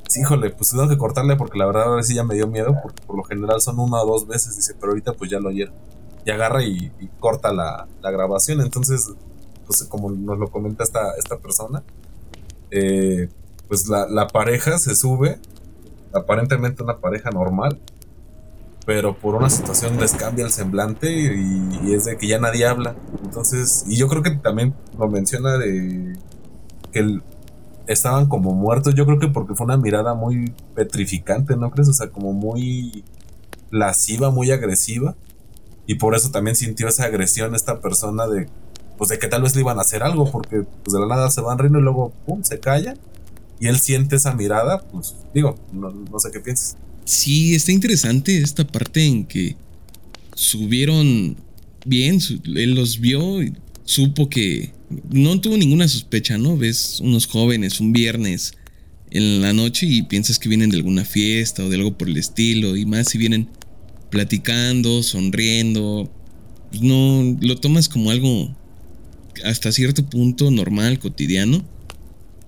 Sí, 0.08 0.20
híjole, 0.20 0.50
pues 0.50 0.70
tengo 0.70 0.88
que 0.88 0.98
cortarle 0.98 1.36
porque 1.36 1.58
la 1.58 1.66
verdad 1.66 1.84
ahora 1.84 2.02
sí 2.02 2.14
ya 2.14 2.24
me 2.24 2.34
dio 2.34 2.46
miedo, 2.46 2.76
porque 2.82 3.02
por 3.02 3.16
lo 3.16 3.24
general 3.24 3.60
son 3.60 3.78
una 3.78 4.02
o 4.02 4.06
dos 4.06 4.26
veces, 4.26 4.56
dice, 4.56 4.74
pero 4.78 4.92
ahorita 4.92 5.14
pues 5.14 5.30
ya 5.30 5.40
lo 5.40 5.48
oyeron. 5.48 5.74
Y 6.24 6.30
agarra 6.30 6.62
y, 6.62 6.92
corta 7.18 7.52
la, 7.52 7.88
la, 8.00 8.10
grabación. 8.10 8.60
Entonces, 8.60 9.12
pues 9.66 9.84
como 9.84 10.10
nos 10.10 10.38
lo 10.38 10.50
comenta 10.50 10.84
esta, 10.84 11.14
esta 11.18 11.38
persona, 11.38 11.82
eh, 12.70 13.28
pues 13.68 13.88
la, 13.88 14.06
la 14.08 14.28
pareja 14.28 14.78
se 14.78 14.94
sube, 14.94 15.38
aparentemente 16.12 16.82
una 16.82 16.98
pareja 16.98 17.30
normal, 17.30 17.80
pero 18.84 19.16
por 19.16 19.34
una 19.34 19.48
situación 19.48 19.98
les 20.00 20.12
cambia 20.12 20.44
el 20.44 20.50
semblante 20.50 21.10
y, 21.12 21.92
es 21.92 22.04
de 22.04 22.16
que 22.16 22.26
ya 22.26 22.38
nadie 22.38 22.66
habla. 22.66 22.96
Entonces, 23.22 23.84
y 23.86 23.96
yo 23.96 24.08
creo 24.08 24.22
que 24.22 24.30
también 24.30 24.74
lo 24.98 25.08
menciona 25.08 25.56
de 25.56 26.16
que 26.90 27.20
estaban 27.86 28.28
como 28.28 28.54
muertos, 28.54 28.94
yo 28.94 29.06
creo 29.06 29.18
que 29.18 29.28
porque 29.28 29.54
fue 29.54 29.66
una 29.66 29.76
mirada 29.76 30.14
muy 30.14 30.52
petrificante, 30.74 31.56
¿no 31.56 31.70
crees? 31.70 31.88
O 31.88 31.92
sea, 31.92 32.10
como 32.10 32.32
muy 32.32 33.04
lasciva, 33.70 34.30
muy 34.30 34.50
agresiva. 34.50 35.14
Y 35.86 35.96
por 35.96 36.14
eso 36.14 36.30
también 36.30 36.56
sintió 36.56 36.88
esa 36.88 37.04
agresión 37.04 37.54
esta 37.54 37.80
persona 37.80 38.26
de, 38.26 38.48
pues 38.98 39.10
de 39.10 39.18
que 39.18 39.28
tal 39.28 39.42
vez 39.42 39.54
le 39.54 39.62
iban 39.62 39.78
a 39.78 39.82
hacer 39.82 40.02
algo, 40.02 40.30
porque 40.30 40.62
pues 40.84 40.92
de 40.92 41.00
la 41.00 41.06
nada 41.06 41.30
se 41.30 41.40
van 41.40 41.58
riendo 41.58 41.78
y 41.78 41.82
luego, 41.82 42.12
pum, 42.26 42.42
se 42.42 42.60
calla. 42.60 42.94
Y 43.60 43.68
él 43.68 43.78
siente 43.78 44.16
esa 44.16 44.34
mirada, 44.34 44.80
pues 44.80 45.14
digo, 45.34 45.56
no, 45.72 45.90
no 45.90 46.18
sé 46.18 46.30
qué 46.32 46.40
piensas. 46.40 46.76
Sí, 47.04 47.54
está 47.54 47.72
interesante 47.72 48.38
esta 48.38 48.66
parte 48.66 49.04
en 49.04 49.24
que 49.24 49.56
subieron 50.34 51.36
bien, 51.84 52.18
él 52.44 52.74
los 52.74 53.00
vio 53.00 53.42
y 53.42 53.54
supo 53.84 54.28
que 54.28 54.72
no 55.10 55.40
tuvo 55.40 55.56
ninguna 55.56 55.88
sospecha, 55.88 56.38
¿no? 56.38 56.56
Ves 56.56 57.00
unos 57.00 57.26
jóvenes 57.26 57.80
un 57.80 57.92
viernes 57.92 58.54
en 59.10 59.42
la 59.42 59.52
noche 59.52 59.86
y 59.86 60.02
piensas 60.02 60.38
que 60.38 60.48
vienen 60.48 60.70
de 60.70 60.76
alguna 60.76 61.04
fiesta 61.04 61.64
o 61.64 61.68
de 61.68 61.76
algo 61.76 61.96
por 61.96 62.08
el 62.08 62.16
estilo 62.16 62.76
y 62.76 62.86
más 62.86 63.08
si 63.08 63.18
vienen 63.18 63.48
platicando, 64.12 65.02
sonriendo, 65.02 66.08
no 66.80 67.36
lo 67.40 67.56
tomas 67.56 67.88
como 67.88 68.12
algo 68.12 68.54
hasta 69.44 69.72
cierto 69.72 70.08
punto 70.08 70.52
normal, 70.52 71.00
cotidiano 71.00 71.64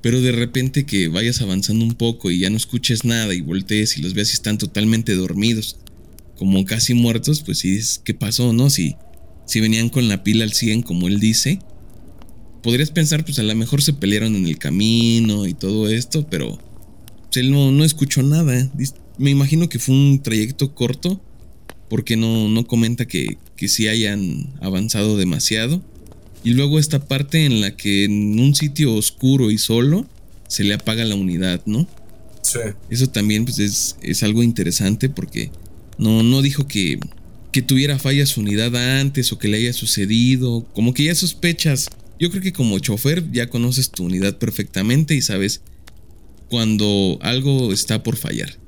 pero 0.04 0.20
de 0.20 0.32
repente 0.32 0.84
que 0.84 1.08
vayas 1.08 1.40
avanzando 1.40 1.82
un 1.82 1.94
poco 1.94 2.30
y 2.30 2.40
ya 2.40 2.50
no 2.50 2.58
escuches 2.58 3.06
nada 3.06 3.32
y 3.32 3.40
voltees 3.40 3.96
y 3.96 4.02
los 4.02 4.12
veas 4.12 4.32
y 4.32 4.34
están 4.34 4.58
totalmente 4.58 5.14
dormidos, 5.14 5.78
como 6.36 6.66
casi 6.66 6.92
muertos, 6.92 7.42
pues 7.42 7.60
sí, 7.60 7.80
¿qué 8.04 8.12
pasó, 8.12 8.52
no? 8.52 8.68
Si, 8.68 8.96
si 9.46 9.60
venían 9.60 9.88
con 9.88 10.06
la 10.08 10.22
pila 10.22 10.44
al 10.44 10.52
100, 10.52 10.82
como 10.82 11.08
él 11.08 11.20
dice, 11.20 11.58
podrías 12.62 12.90
pensar, 12.90 13.24
pues 13.24 13.38
a 13.38 13.44
lo 13.44 13.54
mejor 13.54 13.80
se 13.80 13.94
pelearon 13.94 14.36
en 14.36 14.46
el 14.46 14.58
camino 14.58 15.46
y 15.46 15.54
todo 15.54 15.88
esto, 15.88 16.26
pero 16.28 16.58
pues, 17.22 17.38
él 17.38 17.50
no, 17.50 17.72
no 17.72 17.82
escuchó 17.82 18.22
nada. 18.22 18.70
Me 19.16 19.30
imagino 19.30 19.70
que 19.70 19.78
fue 19.78 19.94
un 19.94 20.20
trayecto 20.22 20.74
corto, 20.74 21.23
porque 21.94 22.16
no, 22.16 22.48
no 22.48 22.66
comenta 22.66 23.06
que, 23.06 23.38
que 23.54 23.68
sí 23.68 23.86
hayan 23.86 24.52
avanzado 24.60 25.16
demasiado. 25.16 25.80
Y 26.42 26.50
luego 26.50 26.80
esta 26.80 27.06
parte 27.06 27.44
en 27.44 27.60
la 27.60 27.76
que 27.76 28.02
en 28.02 28.40
un 28.40 28.56
sitio 28.56 28.94
oscuro 28.94 29.52
y 29.52 29.58
solo 29.58 30.04
se 30.48 30.64
le 30.64 30.74
apaga 30.74 31.04
la 31.04 31.14
unidad, 31.14 31.62
¿no? 31.66 31.86
Sí. 32.42 32.58
Eso 32.90 33.10
también 33.10 33.44
pues, 33.44 33.60
es, 33.60 33.94
es 34.02 34.24
algo 34.24 34.42
interesante 34.42 35.08
porque 35.08 35.52
no, 35.96 36.24
no 36.24 36.42
dijo 36.42 36.66
que, 36.66 36.98
que 37.52 37.62
tuviera 37.62 38.00
falla 38.00 38.26
su 38.26 38.40
unidad 38.40 38.74
antes 38.98 39.30
o 39.30 39.38
que 39.38 39.46
le 39.46 39.58
haya 39.58 39.72
sucedido. 39.72 40.66
Como 40.74 40.94
que 40.94 41.04
ya 41.04 41.14
sospechas. 41.14 41.90
Yo 42.18 42.28
creo 42.28 42.42
que 42.42 42.52
como 42.52 42.76
chofer 42.80 43.30
ya 43.30 43.48
conoces 43.48 43.92
tu 43.92 44.06
unidad 44.06 44.36
perfectamente 44.38 45.14
y 45.14 45.22
sabes 45.22 45.60
cuando 46.48 47.20
algo 47.22 47.72
está 47.72 48.02
por 48.02 48.16
fallar. 48.16 48.58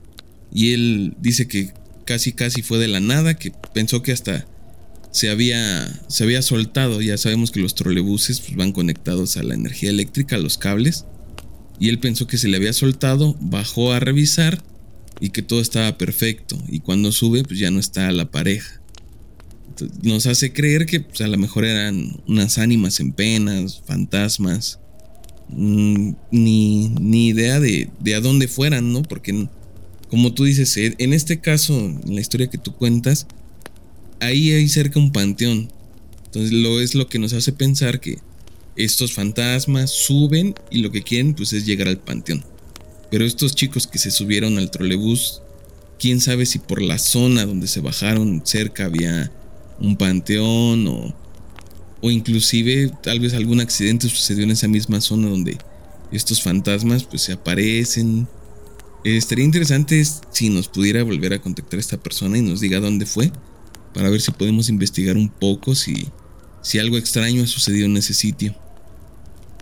Y 0.55 0.75
él 0.75 1.17
dice 1.21 1.49
que 1.49 1.73
casi 2.07 2.33
casi 2.33 2.63
fue 2.63 2.79
de 2.79 2.89
la 2.89 3.01
nada, 3.01 3.35
que 3.35 3.53
pensó 3.75 4.01
que 4.01 4.13
hasta 4.13 4.47
se 5.11 5.29
había, 5.29 6.01
se 6.09 6.25
había 6.25 6.41
soltado. 6.41 7.03
Ya 7.03 7.19
sabemos 7.19 7.51
que 7.51 7.61
los 7.61 7.75
trolebuses 7.75 8.41
pues, 8.41 8.57
van 8.57 8.73
conectados 8.73 9.37
a 9.37 9.43
la 9.43 9.55
energía 9.55 9.91
eléctrica, 9.91 10.37
a 10.37 10.39
los 10.39 10.57
cables. 10.57 11.05
Y 11.79 11.91
él 11.91 11.99
pensó 11.99 12.27
que 12.27 12.39
se 12.39 12.49
le 12.49 12.57
había 12.57 12.73
soltado, 12.73 13.37
bajó 13.41 13.93
a 13.93 14.01
revisar 14.01 14.63
y 15.21 15.31
que 15.31 15.43
todo 15.43 15.61
estaba 15.61 15.99
perfecto. 15.99 16.57
Y 16.69 16.81
cuando 16.81 17.13
sube, 17.13 17.45
pues 17.45 17.59
ya 17.59 17.71
no 17.71 17.81
está 17.81 18.11
la 18.13 18.31
pareja. 18.31 18.81
nos 20.03 20.27
hace 20.27 20.53
creer 20.53 20.87
que 20.87 21.01
pues, 21.01 21.21
a 21.21 21.29
lo 21.29 21.37
mejor 21.37 21.65
eran 21.65 22.21
unas 22.27 22.59
ánimas 22.59 23.01
en 23.01 23.13
penas, 23.13 23.83
fantasmas. 23.87 24.79
Mm, 25.49 26.13
ni, 26.31 26.89
ni, 26.89 27.29
idea 27.29 27.61
de, 27.61 27.89
de, 28.01 28.15
a 28.15 28.21
dónde 28.21 28.49
fueran, 28.49 28.93
¿no? 28.93 29.03
Porque, 29.03 29.49
como 30.17 30.33
tú 30.33 30.45
dices, 30.45 30.79
en 30.79 31.13
este 31.13 31.41
caso, 31.41 31.79
en 31.79 32.15
la 32.15 32.23
historia 32.23 32.47
que 32.47 32.57
tú 32.57 32.75
cuentas, 32.75 33.27
ahí 34.19 34.51
hay 34.53 34.67
cerca 34.67 34.99
un 34.99 35.13
panteón. 35.13 35.71
Entonces, 36.25 36.53
lo 36.53 36.81
es 36.81 36.95
lo 36.95 37.07
que 37.07 37.19
nos 37.19 37.35
hace 37.35 37.53
pensar 37.53 38.01
que 38.01 38.21
estos 38.77 39.13
fantasmas 39.13 39.91
suben 39.91 40.55
y 40.71 40.79
lo 40.79 40.91
que 40.91 41.03
quieren, 41.03 41.35
pues, 41.35 41.53
es 41.53 41.67
llegar 41.67 41.89
al 41.89 41.99
panteón. 41.99 42.43
Pero 43.11 43.27
estos 43.27 43.55
chicos 43.55 43.87
que 43.87 43.99
se 43.99 44.11
subieron 44.11 44.57
al 44.57 44.71
trolebús, 44.71 45.43
quién 46.01 46.23
sabe 46.23 46.47
si 46.47 46.61
por 46.61 46.81
la 46.81 46.97
zona 46.97 47.45
donde 47.45 47.67
se 47.67 47.83
bajaron 47.83 48.41
cerca 48.43 48.87
había 48.87 49.31
un 49.79 49.99
panteón 49.99 50.87
o, 50.89 51.15
o 52.01 52.11
inclusive 52.11 52.91
tal 53.03 53.21
vez 53.21 53.35
algún 53.35 53.61
accidente 53.61 54.09
sucedió 54.09 54.45
en 54.45 54.53
esa 54.53 54.67
misma 54.67 55.03
zona 55.03 55.29
donde 55.29 55.59
estos 56.11 56.41
fantasmas 56.41 57.05
pues 57.05 57.21
se 57.21 57.35
aparecen. 57.35 58.27
Estaría 59.05 59.45
interesante 59.45 60.03
si 60.31 60.51
nos 60.51 60.69
pudiera 60.69 61.03
volver 61.05 61.33
a 61.33 61.41
contactar 61.41 61.79
a 61.79 61.81
esta 61.81 61.97
persona 61.97 62.39
y 62.39 62.43
nos 62.43 62.61
diga 62.61 62.81
dónde 62.81 63.07
fue 63.07 63.31
para 63.95 64.11
ver 64.11 64.21
si 64.21 64.31
podemos 64.33 64.69
investigar 64.69 65.17
un 65.17 65.29
poco 65.29 65.75
si, 65.75 66.09
si 66.61 66.79
algo 66.79 66.97
extraño 66.97 67.43
ha 67.43 67.47
sucedido 67.47 67.87
en 67.87 67.97
ese 67.97 68.15
sitio. 68.15 68.55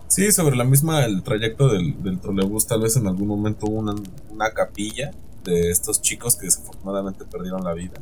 Sí, 0.07 0.31
sobre 0.31 0.55
la 0.55 0.63
misma, 0.63 1.05
el 1.05 1.23
trayecto 1.23 1.69
del, 1.69 2.01
del 2.03 2.19
trolebús, 2.19 2.67
tal 2.67 2.81
vez 2.81 2.95
en 2.95 3.07
algún 3.07 3.27
momento 3.27 3.67
hubo 3.67 3.79
una, 3.79 3.95
una 4.29 4.51
capilla 4.51 5.11
de 5.43 5.69
estos 5.69 6.01
chicos 6.01 6.35
que 6.35 6.47
desafortunadamente 6.47 7.25
perdieron 7.25 7.63
la 7.63 7.73
vida. 7.73 7.93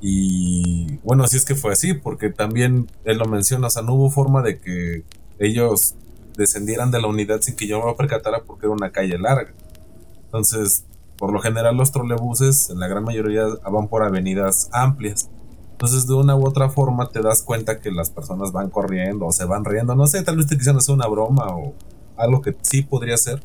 Y 0.00 0.98
bueno, 1.04 1.24
así 1.24 1.36
es 1.36 1.44
que 1.44 1.54
fue 1.54 1.72
así, 1.72 1.94
porque 1.94 2.30
también 2.30 2.90
él 3.04 3.18
lo 3.18 3.26
menciona, 3.26 3.68
o 3.68 3.70
sea, 3.70 3.82
no 3.82 3.94
hubo 3.94 4.10
forma 4.10 4.42
de 4.42 4.58
que 4.58 5.04
ellos 5.38 5.94
descendieran 6.36 6.90
de 6.90 7.00
la 7.00 7.06
unidad 7.06 7.40
sin 7.40 7.56
que 7.56 7.66
yo 7.66 7.84
me 7.84 7.94
percatara 7.94 8.42
porque 8.42 8.66
era 8.66 8.74
una 8.74 8.90
calle 8.90 9.18
larga. 9.18 9.52
Entonces, 10.26 10.84
por 11.16 11.32
lo 11.32 11.40
general 11.40 11.76
los 11.76 11.92
trolebuses, 11.92 12.70
en 12.70 12.78
la 12.78 12.88
gran 12.88 13.04
mayoría, 13.04 13.44
van 13.70 13.88
por 13.88 14.02
avenidas 14.02 14.68
amplias. 14.72 15.30
Entonces, 15.72 16.06
de 16.06 16.14
una 16.14 16.36
u 16.36 16.46
otra 16.46 16.70
forma, 16.70 17.08
te 17.08 17.22
das 17.22 17.42
cuenta 17.42 17.80
que 17.80 17.90
las 17.90 18.10
personas 18.10 18.52
van 18.52 18.70
corriendo 18.70 19.26
o 19.26 19.32
se 19.32 19.44
van 19.44 19.64
riendo. 19.64 19.94
No 19.94 20.06
sé, 20.06 20.22
tal 20.22 20.36
vez 20.36 20.46
te 20.46 20.56
quisieron 20.56 20.78
hacer 20.78 20.94
una 20.94 21.06
broma 21.06 21.48
o 21.48 21.74
algo 22.16 22.40
que 22.40 22.56
sí 22.62 22.82
podría 22.82 23.16
ser. 23.16 23.42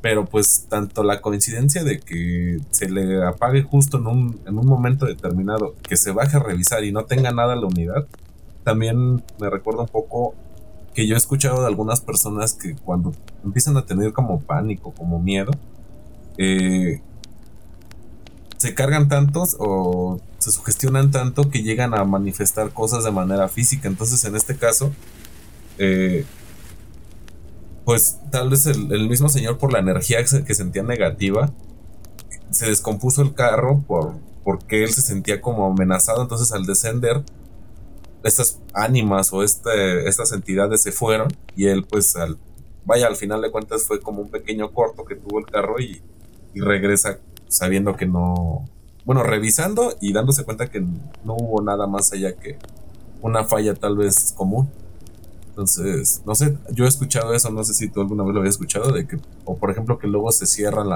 Pero 0.00 0.24
pues 0.24 0.66
tanto 0.68 1.02
la 1.02 1.20
coincidencia 1.20 1.84
de 1.84 2.00
que 2.00 2.58
se 2.70 2.88
le 2.88 3.24
apague 3.24 3.62
justo 3.62 3.98
en 3.98 4.06
un, 4.06 4.40
en 4.46 4.58
un 4.58 4.66
momento 4.66 5.06
determinado, 5.06 5.74
que 5.82 5.96
se 5.96 6.10
baje 6.10 6.36
a 6.36 6.40
revisar 6.40 6.84
y 6.84 6.92
no 6.92 7.04
tenga 7.04 7.30
nada 7.32 7.54
la 7.54 7.66
unidad, 7.66 8.06
también 8.64 9.22
me 9.38 9.50
recuerda 9.50 9.82
un 9.82 9.88
poco 9.88 10.34
que 10.94 11.06
yo 11.06 11.14
he 11.14 11.18
escuchado 11.18 11.60
de 11.60 11.66
algunas 11.66 12.00
personas 12.00 12.54
que 12.54 12.74
cuando 12.76 13.12
empiezan 13.44 13.76
a 13.76 13.86
tener 13.86 14.12
como 14.12 14.40
pánico, 14.40 14.92
como 14.92 15.20
miedo, 15.20 15.52
eh, 16.38 17.00
se 18.56 18.74
cargan 18.74 19.08
tantos 19.08 19.56
o 19.58 20.20
se 20.38 20.50
sugestionan 20.50 21.10
tanto 21.10 21.50
que 21.50 21.62
llegan 21.62 21.94
a 21.94 22.04
manifestar 22.04 22.72
cosas 22.72 23.04
de 23.04 23.10
manera 23.10 23.48
física. 23.48 23.88
Entonces, 23.88 24.24
en 24.24 24.36
este 24.36 24.56
caso, 24.56 24.92
eh, 25.78 26.24
pues 27.84 28.18
tal 28.30 28.50
vez 28.50 28.66
el, 28.66 29.08
mismo 29.08 29.28
señor 29.28 29.58
por 29.58 29.72
la 29.72 29.78
energía 29.78 30.18
que 30.22 30.54
sentía 30.54 30.82
negativa, 30.82 31.50
se 32.50 32.66
descompuso 32.66 33.22
el 33.22 33.34
carro 33.34 33.82
por, 33.86 34.14
porque 34.44 34.82
él 34.84 34.92
se 34.92 35.02
sentía 35.02 35.40
como 35.40 35.66
amenazado. 35.66 36.22
Entonces, 36.22 36.52
al 36.52 36.66
descender, 36.66 37.22
estas 38.24 38.60
ánimas 38.74 39.32
o 39.32 39.42
este, 39.42 40.08
estas 40.08 40.32
entidades 40.32 40.82
se 40.82 40.92
fueron 40.92 41.28
y 41.56 41.66
él, 41.66 41.84
pues, 41.84 42.16
al, 42.16 42.38
vaya, 42.84 43.06
al 43.06 43.16
final 43.16 43.40
de 43.40 43.50
cuentas 43.50 43.84
fue 43.86 44.00
como 44.00 44.20
un 44.22 44.30
pequeño 44.30 44.72
corto 44.72 45.04
que 45.04 45.16
tuvo 45.16 45.38
el 45.38 45.46
carro 45.46 45.80
y, 45.80 46.02
regresa 46.52 47.20
sabiendo 47.46 47.96
que 47.96 48.06
no, 48.06 48.68
bueno, 49.04 49.22
revisando 49.22 49.94
y 50.00 50.12
dándose 50.12 50.44
cuenta 50.44 50.68
que 50.68 50.80
no 50.80 51.36
hubo 51.36 51.62
nada 51.62 51.86
más 51.86 52.12
allá 52.12 52.34
que 52.36 52.58
una 53.22 53.44
falla 53.44 53.74
tal 53.74 53.96
vez 53.96 54.34
común. 54.36 54.68
Entonces, 55.50 56.22
no 56.26 56.34
sé, 56.34 56.58
yo 56.72 56.86
he 56.86 56.88
escuchado 56.88 57.34
eso, 57.34 57.50
no 57.50 57.62
sé 57.62 57.74
si 57.74 57.88
tú 57.88 58.00
alguna 58.00 58.24
vez 58.24 58.34
lo 58.34 58.40
habías 58.40 58.54
escuchado, 58.54 58.92
de 58.92 59.06
que, 59.06 59.18
o 59.44 59.56
por 59.56 59.70
ejemplo, 59.70 59.98
que 59.98 60.08
luego 60.08 60.32
se 60.32 60.46
cierran 60.46 60.88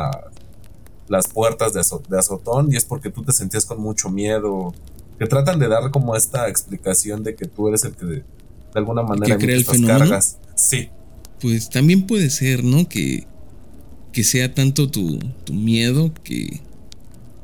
las 1.09 1.29
puertas 1.29 1.73
de, 1.73 2.19
azotón 2.19 2.73
y 2.73 2.77
es 2.77 2.85
porque 2.85 3.11
tú 3.11 3.23
te 3.23 3.33
sentías 3.33 3.67
con 3.67 3.81
mucho 3.81 4.11
miedo, 4.11 4.73
que 5.19 5.27
tratan 5.27 5.59
de 5.59 5.69
dar 5.69 5.91
como 5.91 6.17
esta 6.17 6.49
explicación 6.49 7.23
de 7.23 7.35
que 7.35 7.47
tú 7.47 7.69
eres 7.69 7.85
el 7.85 7.95
que 7.95 8.07
de, 8.07 8.25
alguna 8.75 9.03
manera 9.03 9.39
crea 9.39 9.57
el 9.57 9.87
cargas. 9.87 10.39
Sí. 10.57 10.89
Pues 11.41 11.69
también 11.69 12.07
puede 12.07 12.31
ser, 12.31 12.65
¿no? 12.65 12.89
Que 12.89 13.27
que 14.15 14.23
sea 14.23 14.55
tanto 14.55 14.89
tu, 14.89 15.19
miedo 15.53 16.15
que, 16.23 16.61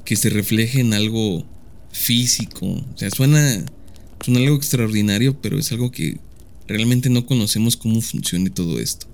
que 0.04 0.14
se 0.14 0.30
refleje 0.30 0.80
en 0.80 0.94
algo 0.94 1.44
físico. 1.90 2.64
O 2.64 2.96
sea, 2.96 3.10
suena, 3.10 3.66
suena 4.24 4.40
algo 4.40 4.54
extraordinario, 4.54 5.38
pero 5.42 5.58
es 5.58 5.72
algo 5.72 5.90
que 5.90 6.18
realmente 6.68 7.10
no 7.10 7.26
conocemos 7.26 7.76
cómo 7.76 8.00
funciona 8.00 8.48
todo 8.54 8.78
esto. 8.78 9.08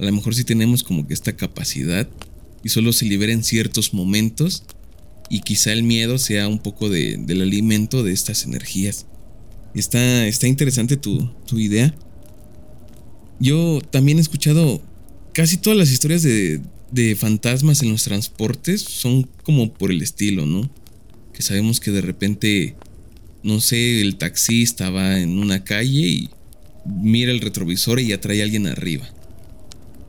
A 0.00 0.04
lo 0.04 0.12
mejor 0.12 0.34
sí 0.34 0.44
tenemos 0.44 0.82
como 0.82 1.06
que 1.06 1.12
esta 1.12 1.36
capacidad 1.36 2.08
y 2.64 2.70
solo 2.70 2.94
se 2.94 3.04
libera 3.04 3.32
en 3.34 3.44
ciertos 3.44 3.92
momentos 3.92 4.62
y 5.28 5.40
quizá 5.40 5.72
el 5.72 5.82
miedo 5.82 6.18
sea 6.18 6.48
un 6.48 6.58
poco 6.58 6.88
de, 6.88 7.16
del 7.18 7.42
alimento 7.42 8.02
de 8.02 8.12
estas 8.12 8.44
energías. 8.44 9.06
Está, 9.74 10.26
está 10.26 10.46
interesante 10.46 10.96
tu, 10.96 11.30
tu 11.46 11.58
idea. 11.58 11.94
Yo 13.38 13.80
también 13.90 14.18
he 14.18 14.22
escuchado 14.22 14.80
casi 15.32 15.58
todas 15.58 15.78
las 15.78 15.90
historias 15.90 16.22
de, 16.22 16.60
de 16.90 17.16
fantasmas 17.16 17.82
en 17.82 17.90
los 17.90 18.04
transportes 18.04 18.82
son 18.82 19.28
como 19.42 19.72
por 19.72 19.90
el 19.90 20.02
estilo, 20.02 20.46
¿no? 20.46 20.70
Que 21.32 21.42
sabemos 21.42 21.80
que 21.80 21.90
de 21.90 22.00
repente, 22.00 22.74
no 23.42 23.60
sé, 23.60 24.00
el 24.00 24.16
taxista 24.16 24.90
va 24.90 25.18
en 25.20 25.38
una 25.38 25.64
calle 25.64 26.00
y 26.00 26.30
mira 26.86 27.32
el 27.32 27.40
retrovisor 27.40 28.00
y 28.00 28.08
ya 28.08 28.20
trae 28.20 28.40
a 28.40 28.44
alguien 28.44 28.66
arriba. 28.66 29.08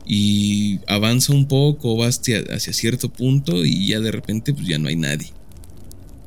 Y 0.08 0.80
avanza 0.86 1.34
un 1.34 1.46
poco, 1.46 1.96
va 1.96 2.08
hacia, 2.08 2.40
hacia 2.50 2.72
cierto 2.72 3.10
punto 3.10 3.64
y 3.64 3.88
ya 3.88 4.00
de 4.00 4.10
repente 4.10 4.54
pues 4.54 4.66
ya 4.66 4.78
no 4.78 4.88
hay 4.88 4.96
nadie. 4.96 5.28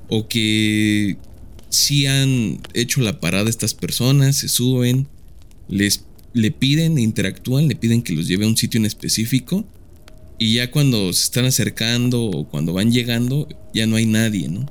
O 0.08 0.28
que 0.28 1.18
si 1.70 2.06
han 2.06 2.60
hecho 2.74 3.02
la 3.02 3.20
parada 3.20 3.50
estas 3.50 3.74
personas, 3.74 4.38
se 4.38 4.50
suben, 4.50 5.08
les 5.68 6.06
le 6.34 6.52
piden, 6.52 6.98
interactúan, 6.98 7.68
le 7.68 7.76
piden 7.76 8.02
que 8.02 8.14
los 8.14 8.28
lleve 8.28 8.46
a 8.46 8.48
un 8.48 8.56
sitio 8.56 8.80
en 8.80 8.86
específico 8.86 9.66
y 10.38 10.56
ya 10.56 10.72
cuando 10.72 11.14
se 11.14 11.26
están 11.26 11.46
acercando 11.46 12.24
o 12.24 12.48
cuando 12.48 12.74
van 12.74 12.92
llegando, 12.92 13.48
ya 13.74 13.86
no 13.86 13.96
hay 13.96 14.06
nadie, 14.06 14.48
¿no? 14.48 14.66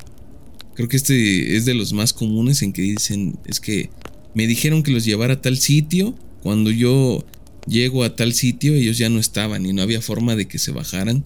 Creo 0.74 0.88
que 0.88 0.96
este 0.96 1.56
es 1.56 1.64
de 1.64 1.74
los 1.74 1.92
más 1.92 2.12
comunes 2.12 2.62
en 2.62 2.72
que 2.72 2.82
dicen, 2.82 3.38
es 3.46 3.60
que 3.60 3.90
me 4.34 4.46
dijeron 4.46 4.82
que 4.82 4.90
los 4.90 5.04
llevara 5.04 5.34
a 5.34 5.40
tal 5.40 5.58
sitio, 5.58 6.16
cuando 6.42 6.70
yo 6.70 7.24
llego 7.66 8.04
a 8.04 8.16
tal 8.16 8.32
sitio 8.32 8.74
ellos 8.74 8.98
ya 8.98 9.08
no 9.08 9.18
estaban 9.20 9.66
y 9.66 9.72
no 9.72 9.82
había 9.82 10.00
forma 10.00 10.36
de 10.36 10.48
que 10.48 10.58
se 10.58 10.72
bajaran 10.72 11.24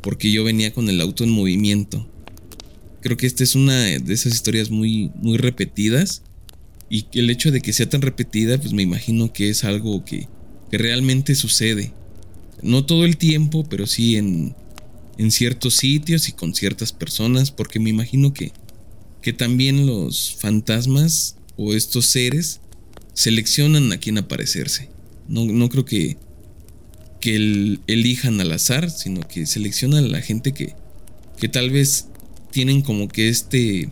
porque 0.00 0.30
yo 0.30 0.44
venía 0.44 0.72
con 0.72 0.88
el 0.88 1.00
auto 1.00 1.24
en 1.24 1.30
movimiento. 1.30 2.06
Creo 3.00 3.16
que 3.16 3.26
esta 3.26 3.42
es 3.42 3.54
una 3.54 3.74
de 3.74 4.14
esas 4.14 4.34
historias 4.34 4.70
muy, 4.70 5.10
muy 5.16 5.36
repetidas 5.38 6.22
y 6.90 7.06
el 7.12 7.30
hecho 7.30 7.50
de 7.50 7.60
que 7.60 7.72
sea 7.72 7.88
tan 7.88 8.02
repetida, 8.02 8.58
pues 8.58 8.72
me 8.72 8.82
imagino 8.82 9.32
que 9.32 9.48
es 9.48 9.64
algo 9.64 10.04
que, 10.04 10.28
que 10.70 10.78
realmente 10.78 11.34
sucede 11.34 11.92
no 12.64 12.86
todo 12.86 13.04
el 13.04 13.18
tiempo, 13.18 13.64
pero 13.68 13.86
sí 13.86 14.16
en, 14.16 14.54
en 15.18 15.30
ciertos 15.30 15.74
sitios 15.74 16.28
y 16.28 16.32
con 16.32 16.54
ciertas 16.54 16.92
personas, 16.92 17.50
porque 17.50 17.78
me 17.78 17.90
imagino 17.90 18.32
que, 18.32 18.52
que 19.20 19.32
también 19.32 19.86
los 19.86 20.34
fantasmas 20.38 21.36
o 21.56 21.74
estos 21.74 22.06
seres 22.06 22.60
seleccionan 23.12 23.92
a 23.92 23.98
quién 23.98 24.18
aparecerse. 24.18 24.88
No, 25.28 25.44
no 25.44 25.68
creo 25.68 25.84
que, 25.84 26.16
que 27.20 27.78
elijan 27.86 28.40
al 28.40 28.52
azar, 28.52 28.90
sino 28.90 29.20
que 29.26 29.46
seleccionan 29.46 30.04
a 30.04 30.08
la 30.08 30.20
gente 30.20 30.52
que, 30.52 30.74
que 31.38 31.48
tal 31.48 31.70
vez 31.70 32.08
tienen 32.50 32.82
como 32.82 33.08
que 33.08 33.28
este, 33.28 33.88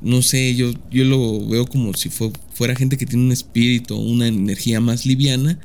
no 0.00 0.22
sé, 0.22 0.54
yo, 0.54 0.70
yo 0.90 1.04
lo 1.04 1.46
veo 1.48 1.66
como 1.66 1.94
si 1.94 2.10
fuera 2.10 2.76
gente 2.76 2.96
que 2.96 3.06
tiene 3.06 3.24
un 3.24 3.32
espíritu, 3.32 3.96
una 3.96 4.28
energía 4.28 4.80
más 4.80 5.06
liviana 5.06 5.58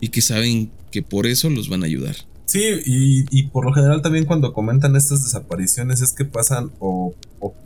y 0.00 0.08
que 0.08 0.22
saben 0.22 0.70
que 0.90 1.02
por 1.02 1.26
eso 1.26 1.50
los 1.50 1.68
van 1.68 1.82
a 1.82 1.86
ayudar. 1.86 2.16
Sí, 2.46 2.62
y, 2.84 3.42
por 3.48 3.64
lo 3.64 3.72
general 3.72 4.02
también 4.02 4.24
cuando 4.24 4.52
comentan 4.52 4.94
estas 4.94 5.24
desapariciones 5.24 6.00
es 6.00 6.12
que 6.12 6.24
pasan, 6.24 6.70
o, 6.78 7.12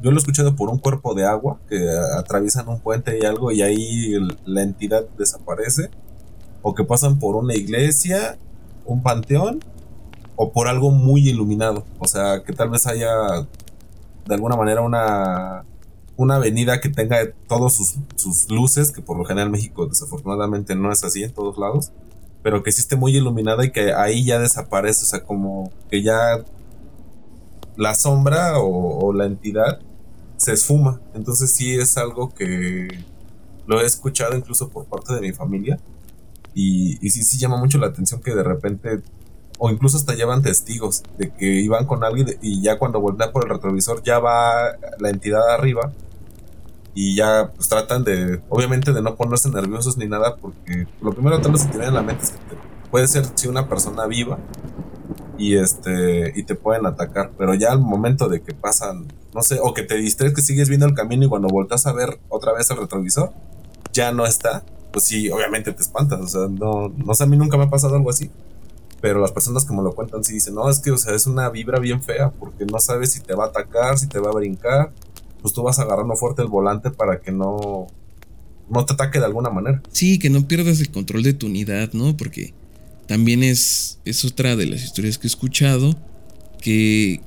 yo 0.03 0.11
lo 0.11 0.17
he 0.17 0.19
escuchado 0.19 0.57
por 0.57 0.71
un 0.71 0.79
cuerpo 0.79 1.15
de 1.15 1.27
agua, 1.27 1.61
que 1.69 1.87
atraviesan 2.17 2.67
un 2.67 2.81
puente 2.81 3.19
y 3.21 3.27
algo 3.27 3.53
y 3.53 3.61
ahí 3.61 4.15
la 4.47 4.63
entidad 4.63 5.05
desaparece, 5.19 5.91
o 6.63 6.75
que 6.75 6.85
pasan 6.85 7.19
por 7.19 7.37
una 7.37 7.55
iglesia, 7.55 8.39
un 8.85 9.03
panteón, 9.03 9.61
o 10.37 10.53
por 10.53 10.69
algo 10.69 10.91
muy 10.91 11.29
iluminado, 11.29 11.85
o 11.99 12.09
sea, 12.09 12.43
que 12.45 12.53
tal 12.53 12.71
vez 12.71 12.87
haya 12.87 13.11
de 14.27 14.35
alguna 14.35 14.57
manera 14.57 14.81
una, 14.81 15.65
una 16.17 16.37
avenida 16.37 16.81
que 16.81 16.89
tenga 16.89 17.19
todos 17.47 17.75
sus, 17.75 17.97
sus 18.17 18.51
luces, 18.51 18.91
que 18.93 19.03
por 19.03 19.19
lo 19.19 19.25
general 19.25 19.49
en 19.49 19.53
México 19.53 19.87
desafortunadamente 19.87 20.75
no 20.75 20.93
es 20.93 21.05
así 21.05 21.23
en 21.25 21.33
todos 21.33 21.59
lados 21.59 21.93
pero 22.43 22.63
que 22.63 22.73
sí 22.73 22.81
esté 22.81 22.97
muy 22.97 23.17
iluminada 23.17 23.65
y 23.65 23.71
que 23.71 23.93
ahí 23.93 24.25
ya 24.25 24.39
desaparece, 24.39 25.05
o 25.05 25.09
sea, 25.09 25.25
como 25.25 25.71
que 25.91 26.03
ya 26.03 26.43
la 27.77 27.95
sombra 27.95 28.59
o, 28.59 29.13
la 29.13 29.27
entidad 29.27 29.81
se 30.37 30.53
esfuma. 30.53 31.01
Entonces 31.15 31.53
sí 31.53 31.75
es 31.75 31.97
algo 31.99 32.31
que 32.31 32.89
lo 33.67 33.81
he 33.81 33.87
escuchado 33.87 34.37
incluso 34.37 34.69
por 34.69 34.87
parte 34.87 35.15
de 35.15 35.21
mi 35.21 35.33
familia 35.33 35.79
y, 36.55 36.97
sí, 37.11 37.23
sí 37.23 37.39
llama 37.39 37.57
mucho 37.57 37.79
la 37.79 37.89
atención 37.89 38.21
que 38.21 38.35
de 38.35 38.43
repente, 38.43 39.03
o 39.59 39.71
incluso 39.71 39.97
hasta 39.97 40.15
llevan 40.15 40.43
testigos 40.43 41.03
de 41.19 41.33
que 41.33 41.47
iban 41.47 41.87
con 41.87 42.05
alguien 42.05 42.39
y 42.43 42.63
ya 42.63 42.79
cuando 42.79 43.01
voltean 43.01 43.33
por 43.33 43.45
el 43.45 43.51
retrovisor 43.51 44.03
ya 44.03 44.19
va 44.19 44.77
la 44.99 45.11
entidad 45.11 45.49
arriba 45.51 45.93
y 46.95 47.15
ya 47.15 47.53
pues 47.55 47.69
tratan 47.69 48.05
de, 48.05 48.41
obviamente 48.49 48.93
de 48.93 49.03
no 49.03 49.15
ponerse 49.17 49.49
nerviosos 49.51 49.97
ni 49.97 50.07
nada, 50.07 50.37
porque 50.37 50.87
lo 51.01 51.13
primero 51.13 51.41
que 51.41 51.59
se 51.59 51.69
tiene 51.69 51.87
en 51.87 51.95
la 51.95 52.03
mente 52.03 52.25
es 52.25 52.31
que 52.31 52.39
puede 52.91 53.07
ser 53.07 53.27
si 53.35 53.49
una 53.49 53.69
persona 53.69 54.07
viva 54.07 54.39
y 55.39 55.57
este 55.57 56.33
y 56.35 56.43
te 56.43 56.55
pueden 56.55 56.87
atacar, 56.87 57.31
pero 57.39 57.55
ya 57.55 57.73
al 57.73 57.81
momento 57.81 58.29
de 58.29 58.43
que 58.43 58.53
pasan, 58.53 59.07
no 59.35 59.43
sé, 59.43 59.59
o 59.63 59.73
que 59.73 59.83
te 59.83 59.95
distraes 59.97 60.35
que 60.35 60.43
sigues 60.43 60.69
viendo 60.69 60.87
el 60.87 60.95
camino 60.95 61.25
y 61.25 61.29
cuando 61.29 61.49
voltas 61.49 61.87
a 61.87 61.93
ver 61.93 62.19
otra 62.29 62.53
vez 62.53 62.71
el 62.71 62.77
retrovisor, 62.77 63.33
ya 63.93 64.13
no 64.13 64.27
está, 64.27 64.65
pues 64.93 65.05
sí, 65.05 65.31
obviamente 65.31 65.73
te 65.73 65.83
espantas, 65.83 66.21
o 66.21 66.29
sea, 66.29 66.49
no, 66.49 66.89
no 66.89 67.15
sé, 67.15 67.25
a 67.25 67.27
mí 67.27 67.37
nunca 67.37 67.57
me 67.57 67.65
ha 67.65 67.71
pasado 67.71 67.97
algo 67.97 68.11
así. 68.11 68.31
Pero 69.01 69.21
las 69.21 69.33
personas 69.33 69.65
que 69.65 69.73
me 69.73 69.83
lo 69.83 69.95
cuentan 69.95 70.25
sí 70.25 70.35
dicen, 70.35 70.55
no, 70.55 70.69
es 70.69 70.81
que, 70.81 70.91
o 70.91 70.99
sea, 70.99 71.15
es 71.15 71.27
una 71.27 71.49
vibra 71.49 71.79
bien 71.79 72.03
fea 72.03 72.31
porque 72.31 72.67
no 72.67 72.79
sabes 72.81 73.13
si 73.13 73.21
te 73.21 73.35
va 73.35 73.45
a 73.45 73.49
atacar, 73.49 73.99
si 73.99 74.07
te 74.07 74.19
va 74.19 74.31
a 74.31 74.35
brincar, 74.35 74.93
pues 75.41 75.55
tú 75.55 75.63
vas 75.63 75.79
agarrando 75.79 76.15
fuerte 76.17 76.43
el 76.43 76.49
volante 76.49 76.91
para 76.91 77.21
que 77.21 77.33
no, 77.33 77.87
no 78.69 78.85
te 78.85 78.93
ataque 78.93 79.19
de 79.19 79.25
alguna 79.25 79.49
manera. 79.49 79.83
Sí, 79.91 80.19
que 80.19 80.29
no 80.29 80.47
pierdas 80.47 80.81
el 80.81 80.91
control 80.91 81.23
de 81.23 81.33
tu 81.33 81.47
unidad, 81.47 81.93
¿no? 81.93 82.17
Porque 82.17 82.53
también 83.07 83.43
es, 83.43 83.99
es 84.05 84.25
otra 84.25 84.55
de 84.55 84.67
las 84.67 84.85
historias 84.85 85.19
que 85.19 85.27
he 85.27 85.31
escuchado, 85.31 85.97
que 86.61 87.23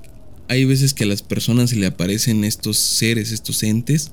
hay 0.48 0.66
veces 0.66 0.94
que 0.94 1.06
a 1.06 1.08
las 1.08 1.24
personas 1.24 1.72
se 1.72 1.76
le 1.76 1.88
aparecen 1.88 2.44
estos 2.44 2.78
seres, 2.78 3.32
estos 3.32 3.64
entes, 3.64 4.12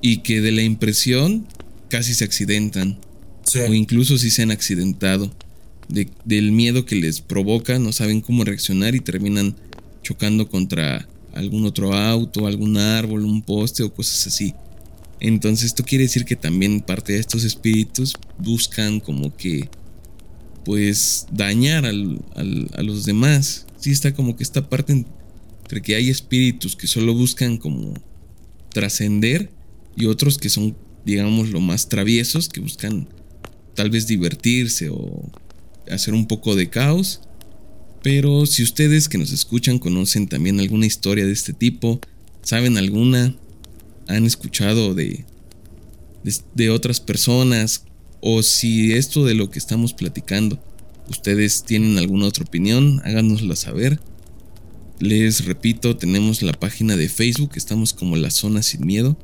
y 0.00 0.18
que 0.18 0.40
de 0.40 0.52
la 0.52 0.62
impresión 0.62 1.46
casi 1.88 2.14
se 2.14 2.24
accidentan. 2.24 2.98
O 3.68 3.72
incluso 3.72 4.18
si 4.18 4.30
se 4.30 4.42
han 4.42 4.50
accidentado. 4.50 5.30
del 5.88 6.50
miedo 6.50 6.84
que 6.84 6.96
les 6.96 7.20
provoca, 7.20 7.78
no 7.78 7.92
saben 7.92 8.20
cómo 8.20 8.44
reaccionar 8.44 8.94
y 8.96 9.00
terminan 9.00 9.54
chocando 10.02 10.48
contra 10.48 11.08
algún 11.32 11.64
otro 11.64 11.94
auto, 11.94 12.46
algún 12.46 12.76
árbol, 12.76 13.24
un 13.24 13.42
poste 13.42 13.82
o 13.82 13.94
cosas 13.94 14.26
así. 14.26 14.54
Entonces 15.20 15.66
esto 15.66 15.84
quiere 15.84 16.04
decir 16.04 16.24
que 16.24 16.36
también 16.36 16.80
parte 16.80 17.12
de 17.12 17.20
estos 17.20 17.44
espíritus 17.44 18.14
buscan 18.38 19.00
como 19.00 19.34
que 19.36 19.68
pues 20.64 21.26
dañar 21.30 21.86
a 21.86 21.92
los 22.82 23.04
demás. 23.04 23.66
Sí 23.78 23.92
está 23.92 24.12
como 24.12 24.36
que 24.36 24.42
esta 24.42 24.68
parte 24.68 24.92
entre 25.62 25.82
que 25.82 25.94
hay 25.94 26.10
espíritus 26.10 26.74
que 26.74 26.86
solo 26.86 27.14
buscan 27.14 27.56
como 27.56 27.94
trascender 28.70 29.50
y 29.96 30.06
otros 30.06 30.38
que 30.38 30.48
son 30.48 30.76
digamos 31.06 31.48
lo 31.48 31.60
más 31.60 31.88
traviesos 31.88 32.50
que 32.50 32.60
buscan 32.60 33.08
tal 33.74 33.88
vez 33.88 34.06
divertirse 34.06 34.90
o 34.90 35.30
hacer 35.88 36.12
un 36.12 36.26
poco 36.26 36.54
de 36.54 36.68
caos 36.68 37.20
pero 38.06 38.46
si 38.46 38.62
ustedes 38.62 39.08
que 39.08 39.18
nos 39.18 39.32
escuchan 39.32 39.80
conocen 39.80 40.28
también 40.28 40.60
alguna 40.60 40.86
historia 40.86 41.26
de 41.26 41.32
este 41.32 41.52
tipo, 41.52 42.00
saben 42.40 42.78
alguna, 42.78 43.34
han 44.06 44.24
escuchado 44.26 44.94
de, 44.94 45.24
de, 46.54 46.70
otras 46.70 47.00
personas, 47.00 47.82
o 48.20 48.44
si 48.44 48.92
esto 48.92 49.24
de 49.24 49.34
lo 49.34 49.50
que 49.50 49.58
estamos 49.58 49.92
platicando, 49.92 50.62
ustedes 51.08 51.64
tienen 51.64 51.98
alguna 51.98 52.26
otra 52.26 52.44
opinión, 52.44 53.02
háganosla 53.04 53.56
saber. 53.56 53.98
Les 55.00 55.44
repito, 55.44 55.96
tenemos 55.96 56.42
la 56.42 56.52
página 56.52 56.96
de 56.96 57.08
Facebook, 57.08 57.54
estamos 57.56 57.92
como 57.92 58.14
La 58.14 58.30
Zona 58.30 58.62
Sin 58.62 58.86
Miedo. 58.86 59.18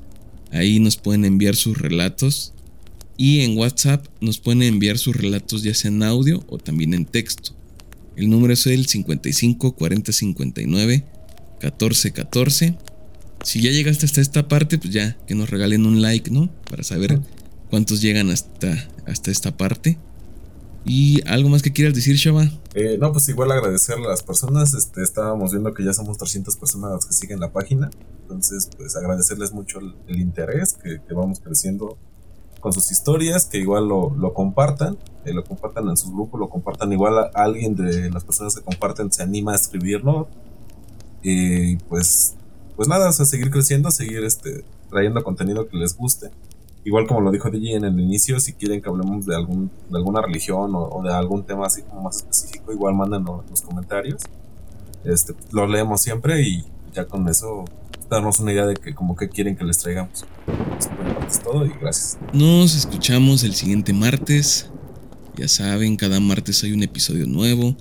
Ahí 0.53 0.79
nos 0.81 0.97
pueden 0.97 1.25
enviar 1.25 1.57
sus 1.57 1.79
relatos. 1.79 2.53
Y 3.17 3.41
en 3.41 3.57
WhatsApp 3.57 4.07
nos 4.21 4.39
pueden 4.39 4.63
enviar 4.63 4.99
sus 4.99 5.17
relatos 5.17 5.63
ya 5.63 5.75
sea 5.75 5.91
en 5.91 6.03
audio 6.03 6.45
o 6.49 6.59
también 6.59 6.95
en 6.95 7.05
texto. 7.05 7.53
El 8.17 8.31
número 8.31 8.53
es 8.53 8.67
el 8.67 8.87
55 8.87 9.73
40 9.73 10.13
59 10.13 11.05
14 11.61 12.13
14. 12.13 12.79
Si 13.43 13.61
ya 13.61 13.71
llegaste 13.71 14.07
hasta 14.07 14.21
esta 14.21 14.49
parte, 14.49 14.79
pues 14.79 14.93
ya, 14.93 15.17
que 15.27 15.35
nos 15.35 15.51
regalen 15.51 15.87
un 15.87 16.01
like, 16.03 16.31
¿no? 16.31 16.51
Para 16.71 16.85
saber 16.85 17.21
cuántos 17.71 18.01
llegan 18.01 18.31
hasta, 18.31 18.89
hasta 19.07 19.31
esta 19.31 19.57
parte. 19.57 19.99
¿Y 20.85 21.27
algo 21.29 21.49
más 21.49 21.63
que 21.63 21.73
quieras 21.73 21.95
decir, 21.95 22.17
Shaba? 22.17 22.51
Eh, 22.75 22.99
no, 23.01 23.13
pues 23.13 23.29
igual 23.29 23.53
agradecerle 23.53 24.07
a 24.07 24.11
las 24.11 24.23
personas. 24.23 24.75
Este, 24.75 25.03
estábamos 25.03 25.53
viendo 25.53 25.73
que 25.73 25.85
ya 25.85 25.93
somos 25.93 26.19
300 26.19 26.57
personas 26.57 27.07
que 27.07 27.13
siguen 27.13 27.41
la 27.41 27.53
página. 27.53 27.91
Entonces, 28.33 28.71
pues 28.77 28.97
agradecerles 28.97 29.53
mucho 29.53 29.79
el, 29.79 30.19
interés, 30.19 30.75
que, 30.83 31.01
que, 31.07 31.15
vamos 31.15 31.41
creciendo 31.41 31.99
con 32.61 32.73
sus 32.73 32.91
historias, 32.91 33.45
que 33.45 33.59
igual 33.59 33.89
lo, 33.89 34.11
lo 34.17 34.33
compartan, 34.33 34.97
eh, 35.27 35.35
lo 35.35 35.45
compartan 35.45 35.89
en 35.89 35.97
su 35.99 36.11
grupo, 36.11 36.39
lo 36.39 36.49
compartan 36.49 36.93
igual 36.93 37.19
a 37.19 37.31
alguien 37.35 37.77
de 37.77 38.11
las 38.11 38.25
personas 38.25 38.55
que 38.57 38.63
comparten 38.63 39.13
se 39.13 39.23
anima 39.23 39.53
a 39.53 39.57
escribirlo. 39.57 40.29
Y 41.23 41.77
pues, 41.77 42.37
pues 42.75 42.89
nada, 42.89 43.11
o 43.11 43.13
sea, 43.13 43.27
seguir 43.27 43.51
creciendo, 43.51 43.91
seguir 43.91 44.25
este, 44.25 44.65
trayendo 44.89 45.23
contenido 45.23 45.69
que 45.69 45.77
les 45.77 45.95
guste. 45.95 46.31
Igual 46.85 47.07
como 47.07 47.21
lo 47.21 47.31
dijo 47.31 47.51
DJ 47.51 47.77
en 47.77 47.85
el 47.85 48.01
inicio, 48.01 48.41
si 48.41 48.55
quieren 48.55 48.81
que 48.81 48.89
hablemos 48.89 49.27
de 49.27 49.37
algún 49.37 49.71
de 49.91 49.99
alguna 49.99 50.23
religión 50.23 50.73
o, 50.75 51.03
de 51.05 51.13
algún 51.13 51.45
tema 51.45 51.67
así 51.67 51.83
como 51.83 52.03
más 52.03 52.17
específico, 52.17 52.73
igual 52.73 52.95
mándanos 52.95 53.49
los 53.51 53.61
comentarios. 53.61 54.23
Este, 55.05 55.35
los 55.53 55.71
leemos 55.71 56.01
siempre 56.01 56.43
y 56.43 56.65
ya 56.93 57.07
con 57.07 57.29
eso 57.29 57.65
darnos 58.13 58.41
una 58.41 58.53
idea 58.53 58.67
de 58.67 58.75
que 58.75 58.95
como 58.95 59.17
que 59.17 59.29
quieren 59.29 59.57
que 59.57 59.65
les 59.65 59.79
traigamos. 59.79 60.25
Es 61.27 61.41
todo 61.43 61.65
y 61.65 61.71
gracias. 61.81 62.19
Nos 62.33 62.77
escuchamos 62.77 63.43
el 63.43 63.55
siguiente 63.55 63.93
martes. 63.93 64.69
Ya 65.37 65.49
saben, 65.49 65.97
cada 65.97 66.21
martes 66.21 66.63
hay 66.63 66.73
un 66.73 66.83
episodio 66.83 67.27
nuevo. 67.27 67.75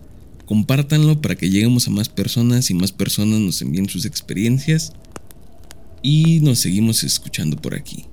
Compártanlo 0.46 1.22
para 1.22 1.36
que 1.36 1.50
lleguemos 1.50 1.88
a 1.88 1.92
más 1.92 2.10
personas 2.10 2.70
y 2.70 2.74
más 2.74 2.92
personas 2.92 3.40
nos 3.40 3.62
envíen 3.62 3.90
sus 3.90 4.06
experiencias. 4.06 4.94
Y 6.02 6.40
nos 6.40 6.60
seguimos 6.60 7.04
escuchando 7.04 7.58
por 7.58 7.76
aquí. 7.76 8.06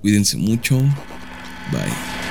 Cuídense 0.00 0.36
mucho. 0.36 0.78
Bye. 1.72 2.27